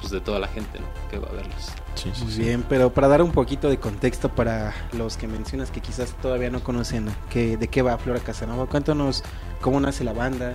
[0.00, 0.86] pues, de toda la gente ¿no?
[1.10, 1.72] que va a verlos.
[1.94, 2.40] Sí, sí, Muy sí.
[2.42, 6.50] bien, pero para dar un poquito de contexto para los que mencionas que quizás todavía
[6.50, 9.22] no conocen que, de qué va Flora Casanova, cuéntanos
[9.60, 10.54] cómo nace la banda.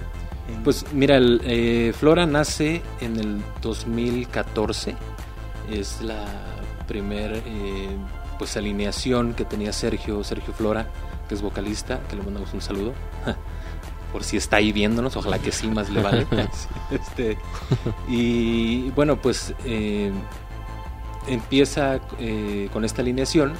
[0.49, 4.95] en- Pues mira, el, eh, Flora nace en el 2014.
[5.69, 6.25] Es la
[6.87, 7.89] primer eh,
[8.39, 10.87] pues alineación que tenía Sergio, Sergio Flora,
[11.27, 12.93] que es vocalista, que le mandamos un saludo.
[14.11, 16.25] Por si está ahí viéndonos, ojalá que sí, más le vale.
[16.91, 17.37] este,
[18.07, 20.11] y bueno, pues eh,
[21.27, 23.53] empieza eh, con esta alineación.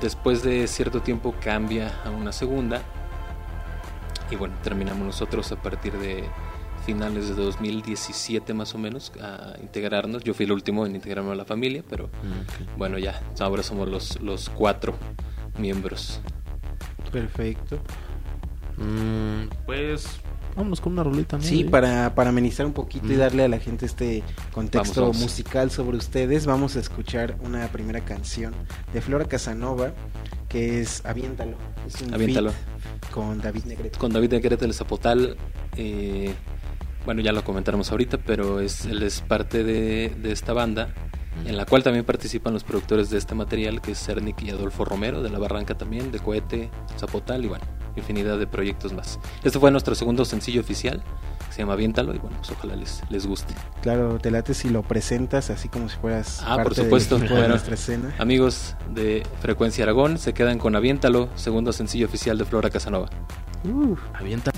[0.00, 2.82] Después de cierto tiempo cambia a una segunda.
[4.30, 6.24] Y bueno, terminamos nosotros a partir de
[6.84, 10.22] finales de 2017 más o menos a integrarnos.
[10.22, 13.88] Yo fui el último en integrarme a la familia, pero Mm, bueno, ya, ahora somos
[13.88, 14.94] los, los cuatro
[15.58, 16.20] miembros.
[17.12, 17.78] Perfecto.
[18.76, 20.20] Mm, pues
[20.56, 21.42] Vámonos con una rolita, ¿no?
[21.42, 25.22] Sí, para, para amenizar un poquito y darle a la gente este contexto Vamos, vamos.
[25.30, 28.54] musical sobre ustedes, vamos a escuchar una primera canción
[28.92, 29.92] de Flora Casanova
[30.48, 31.56] que es Aviéntalo.
[31.86, 32.52] Es un Aviéntalo.
[33.12, 33.98] con David Negrete.
[33.98, 35.36] Con David Negrete del Zapotal.
[35.76, 36.32] eh,
[37.04, 40.94] bueno, ya lo comentaremos ahorita, pero es, él es parte de, de esta banda,
[41.44, 44.86] en la cual también participan los productores de este material, que es Cernic y Adolfo
[44.86, 47.64] Romero, de La Barranca también, de Cohete, Zapotal y bueno,
[47.96, 49.18] infinidad de proyectos más.
[49.42, 51.02] Este fue nuestro segundo sencillo oficial,
[51.46, 53.54] que se llama Aviéntalo, y bueno, pues ojalá les, les guste.
[53.82, 57.18] Claro, te late si lo presentas así como si fueras Ah, por parte supuesto.
[57.18, 57.48] de Bueno.
[57.48, 58.14] nuestra escena.
[58.18, 63.08] Amigos de Frecuencia Aragón, se quedan con Aviéntalo, segundo sencillo oficial de Flora Casanova.
[63.64, 64.50] Uh, Avienta.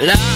[0.00, 0.27] love.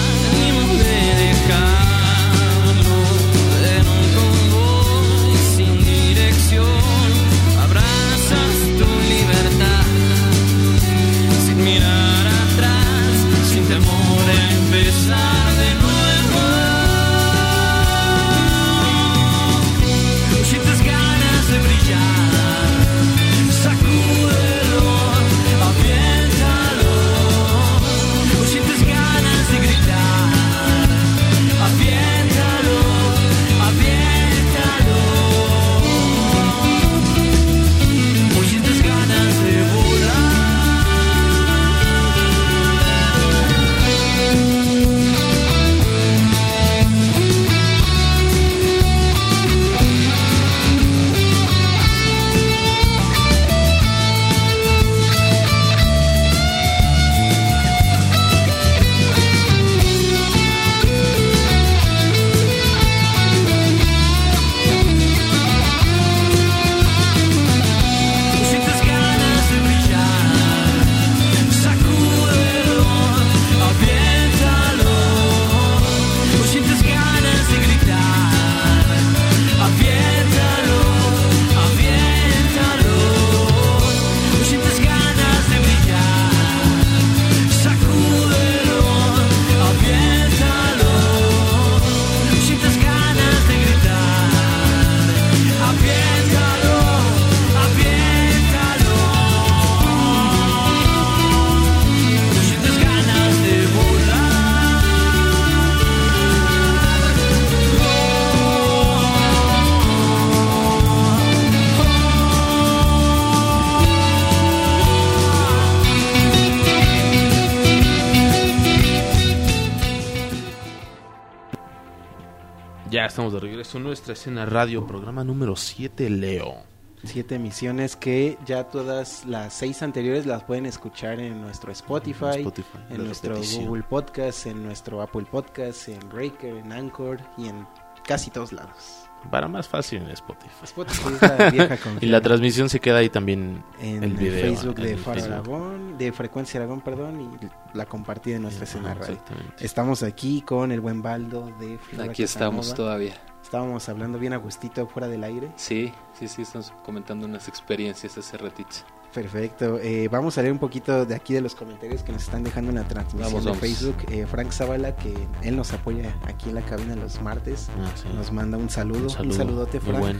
[123.73, 126.63] Regreso en nuestra escena radio, programa número 7, Leo.
[127.03, 132.77] Siete emisiones que ya todas las seis anteriores las pueden escuchar en nuestro Spotify, Spotify,
[132.89, 133.65] en nuestro repetición.
[133.65, 137.67] Google Podcast, en nuestro Apple Podcast, en Breaker, en Anchor y en
[138.07, 139.09] casi todos lados.
[139.29, 140.63] Para más fácil en Spotify.
[140.63, 144.41] Spotify es la vieja Y la transmisión se queda ahí también en el el video,
[144.41, 145.33] Facebook en de el Faro Facebook.
[145.33, 149.17] Aragón, de Frecuencia Aragón, perdón, y la compartí en nuestra escena radio.
[149.59, 152.75] Estamos aquí con el buen Baldo de Flora Aquí estamos Casanova.
[152.75, 153.32] todavía.
[153.53, 155.51] Estábamos hablando bien a gustito fuera del aire.
[155.57, 158.77] Sí, sí, sí, estamos comentando unas experiencias hace ratito.
[159.13, 159.77] Perfecto.
[159.79, 162.71] Eh, vamos a leer un poquito de aquí de los comentarios que nos están dejando
[162.71, 163.59] en la transmisión Vamos, de vamos.
[163.61, 163.95] Facebook.
[164.09, 168.07] Eh, Frank Zavala, que él nos apoya aquí en la cabina los martes, Ah, sí.
[168.15, 169.03] nos manda un saludo.
[169.03, 169.37] Un saludo.
[169.37, 170.17] saludote, Muy Frank.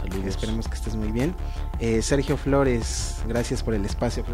[0.00, 0.26] Saludos.
[0.26, 1.34] Esperemos que estés muy bien.
[1.78, 4.24] Eh, Sergio Flores, gracias por el espacio,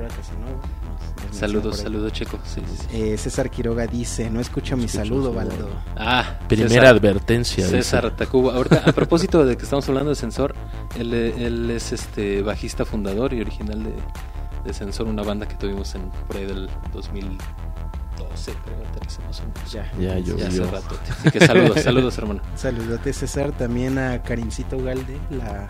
[1.30, 2.38] Saludos, saludos, Checo.
[2.44, 2.86] Sí, sí, sí.
[2.92, 5.68] Eh, César Quiroga dice: No escucho mi saludo, Baldo.
[5.96, 7.66] Ah, primera advertencia.
[7.66, 8.16] César dice.
[8.16, 8.54] Tacuba.
[8.54, 10.54] Ahorita, a propósito de que estamos hablando de Sensor,
[10.98, 13.94] él, es este bajista fundador y original de,
[14.64, 17.38] de Sensor, una banda que tuvimos en por ahí del 2000.
[18.30, 19.72] 12, pregúntales más o menos.
[19.72, 20.36] Ya, ya, yo.
[20.36, 20.64] Ya yo.
[20.64, 20.96] hace rato.
[21.10, 22.40] Así que saludos, saludos, hermano.
[22.56, 25.68] Saludote, César, también a Karincito Galde, la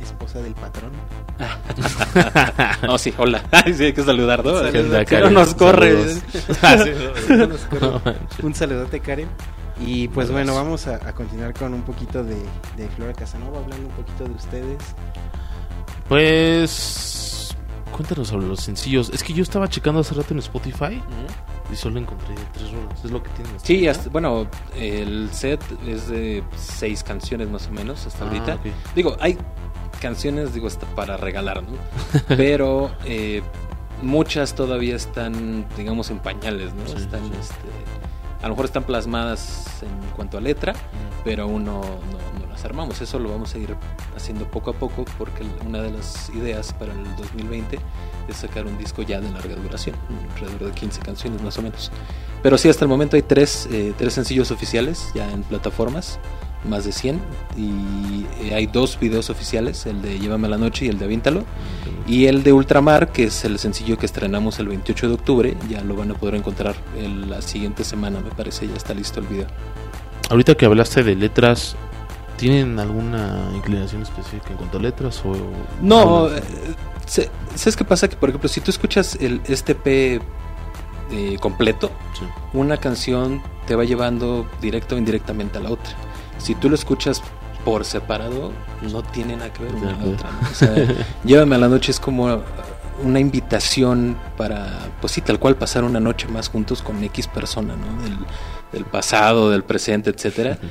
[0.00, 0.92] esposa del patrón.
[2.82, 3.42] no, sí, hola.
[3.76, 5.06] sí, hay que saludar, ah, ah, ¿no?
[5.06, 5.94] Sí, nos corre.
[7.28, 7.68] No, nos
[8.42, 9.28] un saludote, Karen.
[9.80, 12.36] Y pues bueno, vamos a, continuar con un poquito de,
[12.96, 14.78] Flora Casanova, hablando un poquito de ustedes.
[16.08, 17.56] Pues
[17.90, 19.10] cuéntanos sobre los sencillos.
[19.10, 21.02] Es que yo estaba checando hace rato en Spotify
[21.72, 23.04] y solo encontré tres rolas.
[23.04, 23.56] Es lo que tienen.
[23.56, 24.46] hasta Sí, hasta- bueno,
[24.76, 28.58] el set es de seis canciones más o menos hasta Ah, ahorita.
[28.94, 29.38] Digo, hay
[30.00, 31.70] canciones, digo, hasta para regalar, ¿no?
[32.36, 33.42] Pero eh,
[34.02, 36.86] muchas todavía están, digamos, en pañales, ¿no?
[36.86, 37.32] Sí, están, sí.
[37.40, 37.54] este,
[38.40, 40.72] a lo mejor están plasmadas en cuanto a letra,
[41.24, 43.00] pero aún no, no- no las armamos.
[43.00, 43.74] Eso lo vamos a ir
[44.16, 47.78] haciendo poco a poco porque una de las ideas para el 2020
[48.28, 49.96] es sacar un disco ya de larga duración,
[50.36, 51.90] alrededor de 15 canciones más o menos.
[52.42, 56.18] Pero sí, hasta el momento hay tres, eh, tres sencillos oficiales ya en plataformas,
[56.68, 57.20] más de 100,
[57.56, 61.04] y eh, hay dos videos oficiales, el de Llévame a la noche y el de
[61.06, 61.44] Avíntalo,
[62.06, 65.82] y el de Ultramar, que es el sencillo que estrenamos el 28 de octubre, ya
[65.82, 69.26] lo van a poder encontrar el- la siguiente semana, me parece, ya está listo el
[69.26, 69.46] video.
[70.30, 71.74] Ahorita que hablaste de letras,
[72.42, 75.22] ¿tienen alguna inclinación específica en cuanto a letras?
[75.24, 75.32] o
[75.80, 76.42] No, eh,
[77.54, 78.08] ¿sabes qué pasa?
[78.08, 80.20] Que por ejemplo, si tú escuchas el, este P
[81.12, 82.24] eh, completo, Sí.
[82.52, 85.92] una canción te va llevando directo o indirectamente a la otra.
[86.38, 87.22] Si tú lo escuchas
[87.64, 88.50] por separado,
[88.90, 90.30] no tiene nada que ver una la otra.
[90.32, 90.48] ¿no?
[90.50, 90.74] O sea,
[91.24, 92.42] Llévame a la noche es como
[93.04, 97.74] una invitación para, pues sí, tal cual pasar una noche más juntos con X persona,
[97.76, 98.02] ¿no?
[98.02, 98.16] Del,
[98.72, 100.58] del pasado, del presente, etcétera.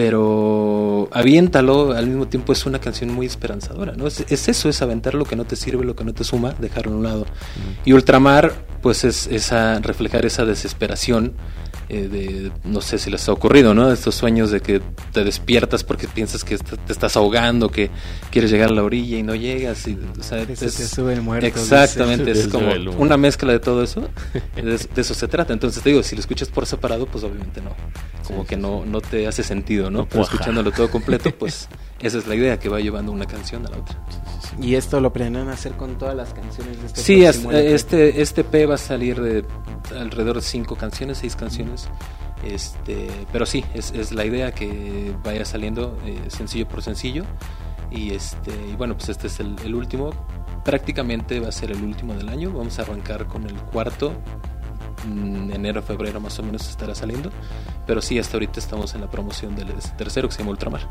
[0.00, 4.06] Pero aviéntalo, al mismo tiempo es una canción muy esperanzadora, ¿no?
[4.06, 6.54] Es, es eso, es aventar lo que no te sirve, lo que no te suma,
[6.60, 7.26] dejarlo a un lado.
[7.84, 11.32] Y Ultramar, pues es esa, reflejar esa desesperación
[11.88, 13.90] eh, de, no sé si les ha ocurrido, ¿no?
[13.90, 14.80] Estos sueños de que
[15.12, 17.90] te despiertas porque piensas que te estás ahogando, que
[18.30, 19.86] quieres llegar a la orilla y no llegas.
[19.88, 23.82] Y, o sea, es- te sube el muerto, Exactamente, es como una mezcla de todo
[23.82, 24.08] eso.
[24.56, 25.52] De, de eso se trata.
[25.52, 27.70] Entonces te digo, si lo escuchas por separado, pues obviamente no.
[28.26, 30.06] Como Sí, que sí, no, no te hace sentido, ¿no?
[30.06, 31.68] Pero escuchándolo todo completo, pues
[32.00, 33.96] esa es la idea, que va llevando una canción a la otra.
[34.60, 38.66] Y esto lo planean hacer con todas las canciones de este Sí, este, este P
[38.66, 39.44] va a salir de
[39.98, 41.88] alrededor de cinco canciones, seis canciones.
[42.44, 47.24] Este, pero sí, es, es la idea que vaya saliendo eh, sencillo por sencillo.
[47.90, 50.10] Y este, y bueno, pues este es el, el último.
[50.64, 52.52] Prácticamente va a ser el último del año.
[52.52, 54.12] Vamos a arrancar con el cuarto.
[55.06, 57.30] Mm, enero, febrero más o menos estará saliendo.
[57.86, 60.82] Pero sí, hasta ahorita estamos en la promoción del tercero que se llama Ultramar.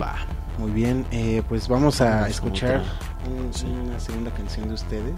[0.00, 0.16] Va.
[0.58, 2.92] Muy bien, eh, pues vamos a Vamos escuchar otra.
[3.30, 3.66] un- Sí.
[3.66, 5.14] una segunda canción de ustedes.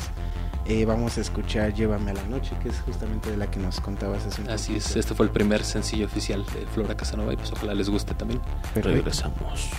[0.66, 3.80] Eh, vamos a escuchar Llévame a la noche, que es justamente de la que nos
[3.80, 7.36] contabas hace un Así es, este fue el primer sencillo oficial de Flora Casanova y
[7.36, 8.40] pues ojalá les guste también.
[8.74, 8.88] Perfecto.
[8.90, 9.70] Regresamos.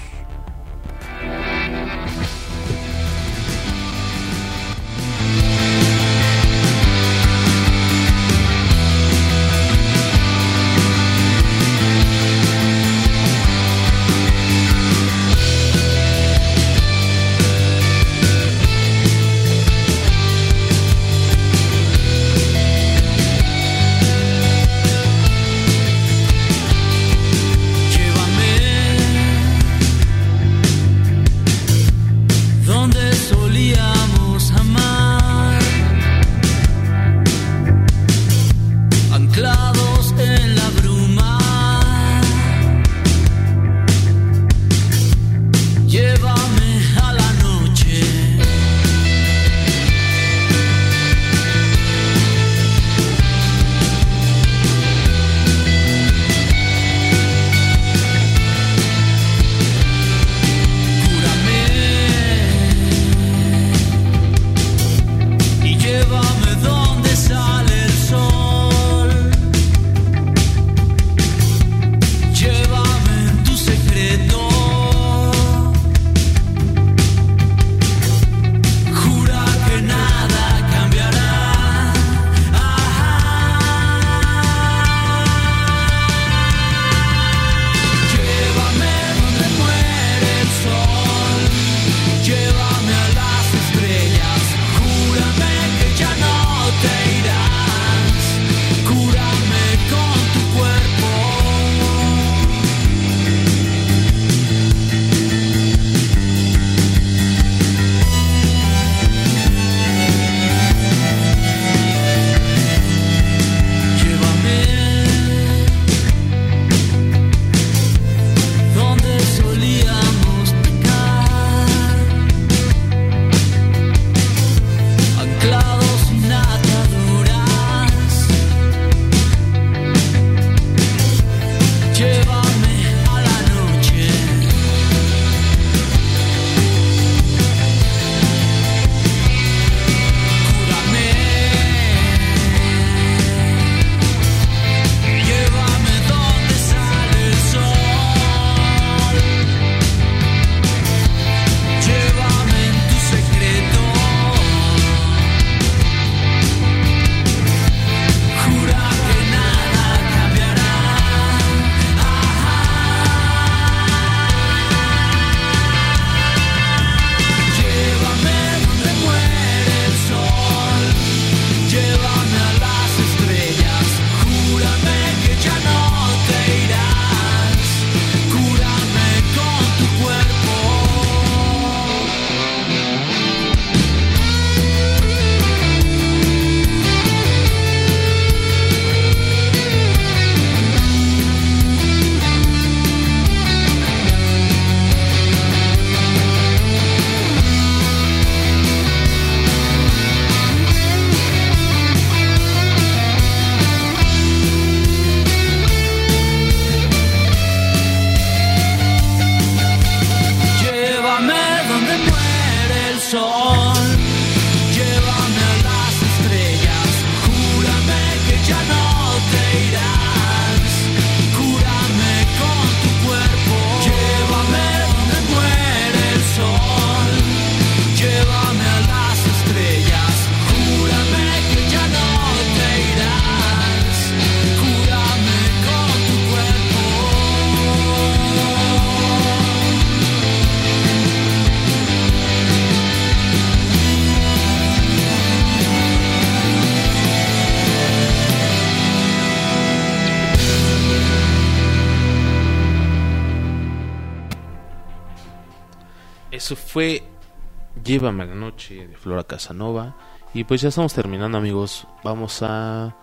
[257.92, 259.96] Llévame a la noche de Flora Casanova.
[260.34, 261.86] Y pues ya estamos terminando, amigos.
[262.06, 262.96] Vamos a,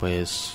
[0.00, 0.54] pues,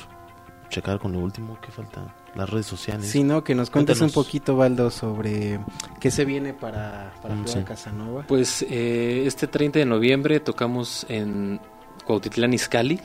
[0.70, 2.14] checar con lo último que falta.
[2.36, 3.10] Las redes sociales.
[3.10, 3.44] Sí, ¿no?
[3.44, 5.60] Que nos cuentes un poquito, Baldo, sobre
[6.00, 7.66] qué se viene para, para Mm, Flora sí.
[7.66, 8.24] Casanova.
[8.28, 11.60] Pues eh, este 30 de noviembre tocamos en
[12.06, 13.00] Cuautitlán Izcalli.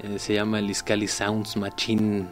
[0.00, 2.26] Eh, se llama el Izcalli Sounds Machine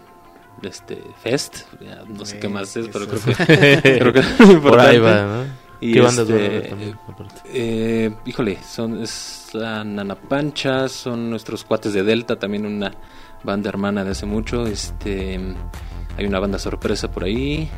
[0.63, 1.63] este, Fest.
[1.81, 4.97] Ya no sé qué más es, pero creo que, creo que es muy Por ahí
[4.97, 5.01] importante.
[5.01, 5.60] va, ¿no?
[5.81, 6.99] Y ¿Qué bandas este, van a también?
[7.09, 7.41] aparte?
[7.47, 12.93] Eh, híjole, son es la Nana Pancha, son nuestros cuates de Delta, también una
[13.43, 14.67] banda hermana de hace mucho.
[14.67, 15.41] Este,
[16.19, 17.71] hay una banda sorpresa por ahí.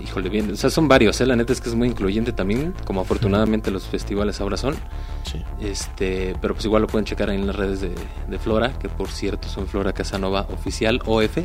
[0.00, 1.26] Híjole, bien, o sea, son varios, ¿eh?
[1.26, 4.74] la neta es que es muy incluyente también, como afortunadamente los festivales ahora son.
[5.22, 5.40] Sí.
[5.60, 7.94] Este, pero pues igual lo pueden checar ahí en las redes de,
[8.28, 11.38] de Flora, que por cierto son Flora Casanova Oficial OF,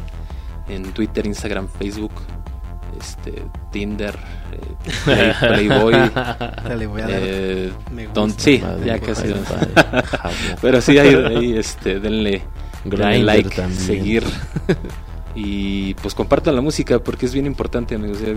[0.69, 2.13] en Twitter, Instagram, Facebook,
[2.99, 4.15] este, Tinder,
[4.51, 5.33] eh, Play-
[5.67, 5.93] Playboy.
[6.63, 7.71] Dale, voy a dar Eh,
[8.13, 9.33] don- sí, ya casi.
[10.61, 12.43] Pero sí, ahí, ahí, este, denle,
[12.85, 13.79] like, también.
[13.79, 14.23] seguir.
[15.39, 18.19] Y pues compartan la música porque es bien importante, amigos.
[18.21, 18.33] Ya-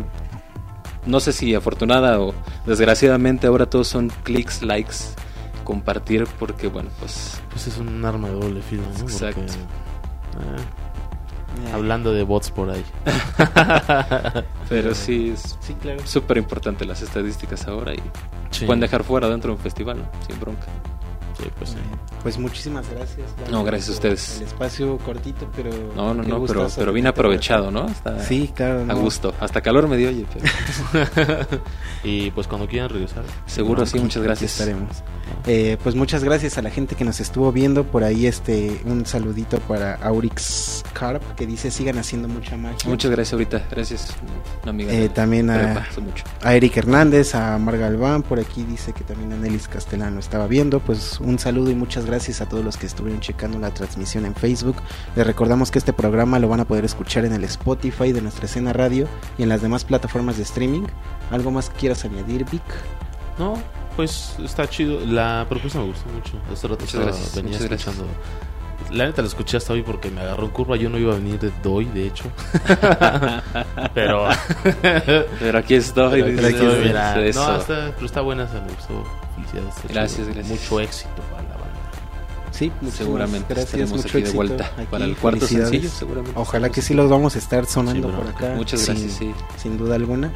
[1.06, 2.34] No sé si afortunada o
[2.66, 4.96] desgraciadamente ahora todos son clics, likes,
[5.64, 8.88] compartir, porque bueno, pues Pues es un arma de doble filo, ¿no?
[8.90, 9.40] Porque, Exacto.
[9.40, 10.60] eh,
[11.66, 12.84] Eh, hablando de bots por ahí.
[14.68, 16.00] Pero sí, es Sí, claro.
[16.06, 18.00] súper importante las estadísticas ahora y
[18.50, 18.64] Sí.
[18.66, 20.04] pueden dejar fuera dentro de un festival, ¿no?
[20.26, 20.66] sin bronca.
[21.42, 21.76] Sí, pues sí.
[22.22, 23.28] Pues muchísimas gracias.
[23.50, 24.36] No, gracias a ustedes.
[24.38, 25.70] El espacio cortito, pero.
[25.96, 27.86] No, no, no, pero, pero bien aprovechado, ¿no?
[28.02, 28.82] Puedas- Sí, claro.
[28.82, 28.96] a no.
[28.98, 29.34] gusto.
[29.40, 31.46] Hasta calor me dio, oye, pero
[32.04, 33.24] Y pues cuando quieran regresar.
[33.46, 34.52] seguro, No, sí, muchas gracias.
[34.52, 35.02] estaremos.
[35.46, 37.84] Eh, pues muchas gracias a la gente que nos estuvo viendo.
[37.84, 42.78] Por ahí este un saludito para Aurix Carp que dice sigan haciendo mucha magia.
[42.88, 44.14] Muchas gracias ahorita, gracias.
[44.62, 45.86] Una amiga Eh, también a-
[46.42, 50.46] a Eric Hernández, a Mar Galván, por aquí dice que también a Nelis Castellano estaba
[50.46, 54.26] viendo, pues un saludo y muchas gracias a todos los que estuvieron checando la transmisión
[54.26, 54.76] en Facebook.
[55.16, 58.46] Les recordamos que este programa lo van a poder escuchar en el Spotify de nuestra
[58.46, 59.06] escena radio
[59.38, 60.86] y en las demás plataformas de streaming.
[61.30, 62.62] ¿Algo más que quieras añadir, Vic?
[63.38, 63.54] No,
[63.96, 65.00] pues está chido.
[65.06, 66.32] La propuesta me gustó mucho.
[66.52, 67.88] Hace rato Muchas gracias, venía muchas gracias.
[67.94, 68.14] escuchando.
[68.92, 70.76] La neta la escuché hasta hoy porque me agarró en curva.
[70.76, 72.24] Yo no iba a venir de hoy, de hecho.
[73.94, 74.26] pero.
[74.82, 76.22] Pero aquí estoy.
[76.22, 77.46] pero aquí estoy, mira, eso.
[77.46, 79.04] no, está, pero está buena, se me gustó.
[79.46, 79.74] Felicidades.
[79.88, 80.46] Gracias, gracias.
[80.48, 81.66] Mucho éxito para la banda.
[82.52, 85.88] Sí, muchísimas Seguramente gracias, estaremos mucho aquí de éxito vuelta aquí, para el cuarto sencillo,
[85.88, 86.32] seguramente.
[86.38, 88.54] Ojalá que sí los vamos a estar sonando Sí, por acá.
[88.56, 89.32] Muchas sin- gracias, sí.
[89.56, 90.32] sin duda alguna.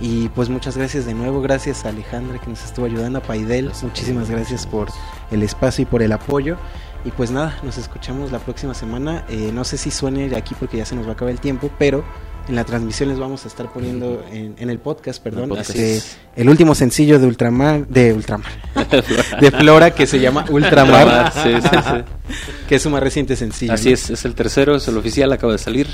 [0.00, 3.66] Y pues muchas gracias de nuevo, gracias a Alejandra que nos estuvo ayudando, a Paidel,
[3.66, 4.88] Gracias, muchísimas gracias por
[5.30, 6.56] el espacio y por el apoyo.
[7.04, 9.24] Y pues nada, nos escuchamos la próxima semana.
[9.28, 11.70] Eh, no sé si suene aquí porque ya se nos va a acabar el tiempo,
[11.78, 12.04] pero
[12.48, 15.70] en la transmisión les vamos a estar poniendo en, en el podcast, perdón, podcast.
[15.70, 18.50] este, el último sencillo de Ultramar, de Ultramar,
[19.40, 22.36] de Flora que se llama Ultramar, Sí, sí, sí.
[22.68, 23.72] que es su más reciente sencillo.
[23.72, 23.94] Así ¿no?
[23.94, 25.88] es, es el tercero, es el oficial, acaba de salir.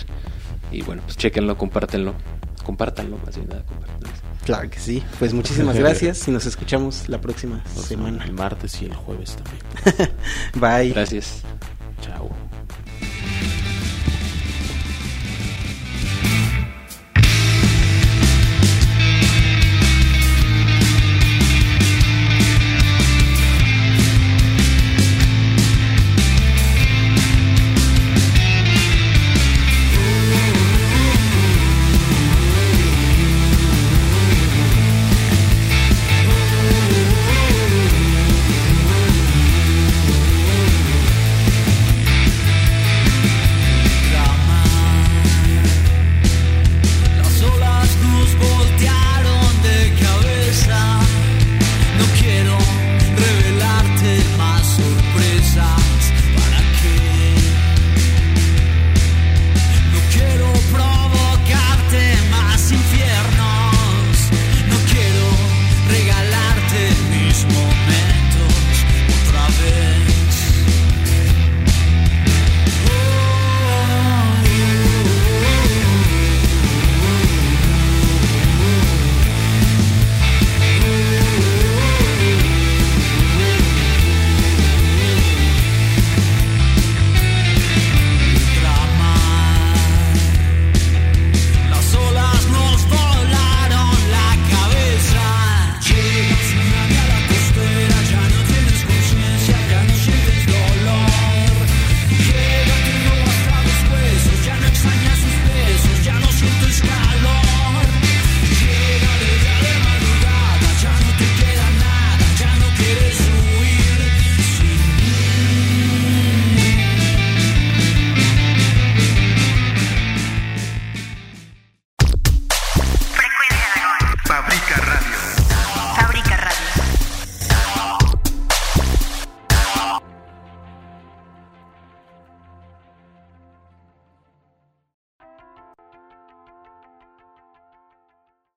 [0.73, 2.15] Y bueno, pues chequenlo, compártenlo.
[2.65, 4.09] Compártanlo, más bien nada, compártanlo.
[4.45, 5.03] Claro que sí.
[5.19, 8.25] Pues muchísimas gracias y nos escuchamos la próxima semana.
[8.25, 10.11] El martes y el jueves también.
[10.55, 10.93] Bye.
[10.93, 11.43] Gracias.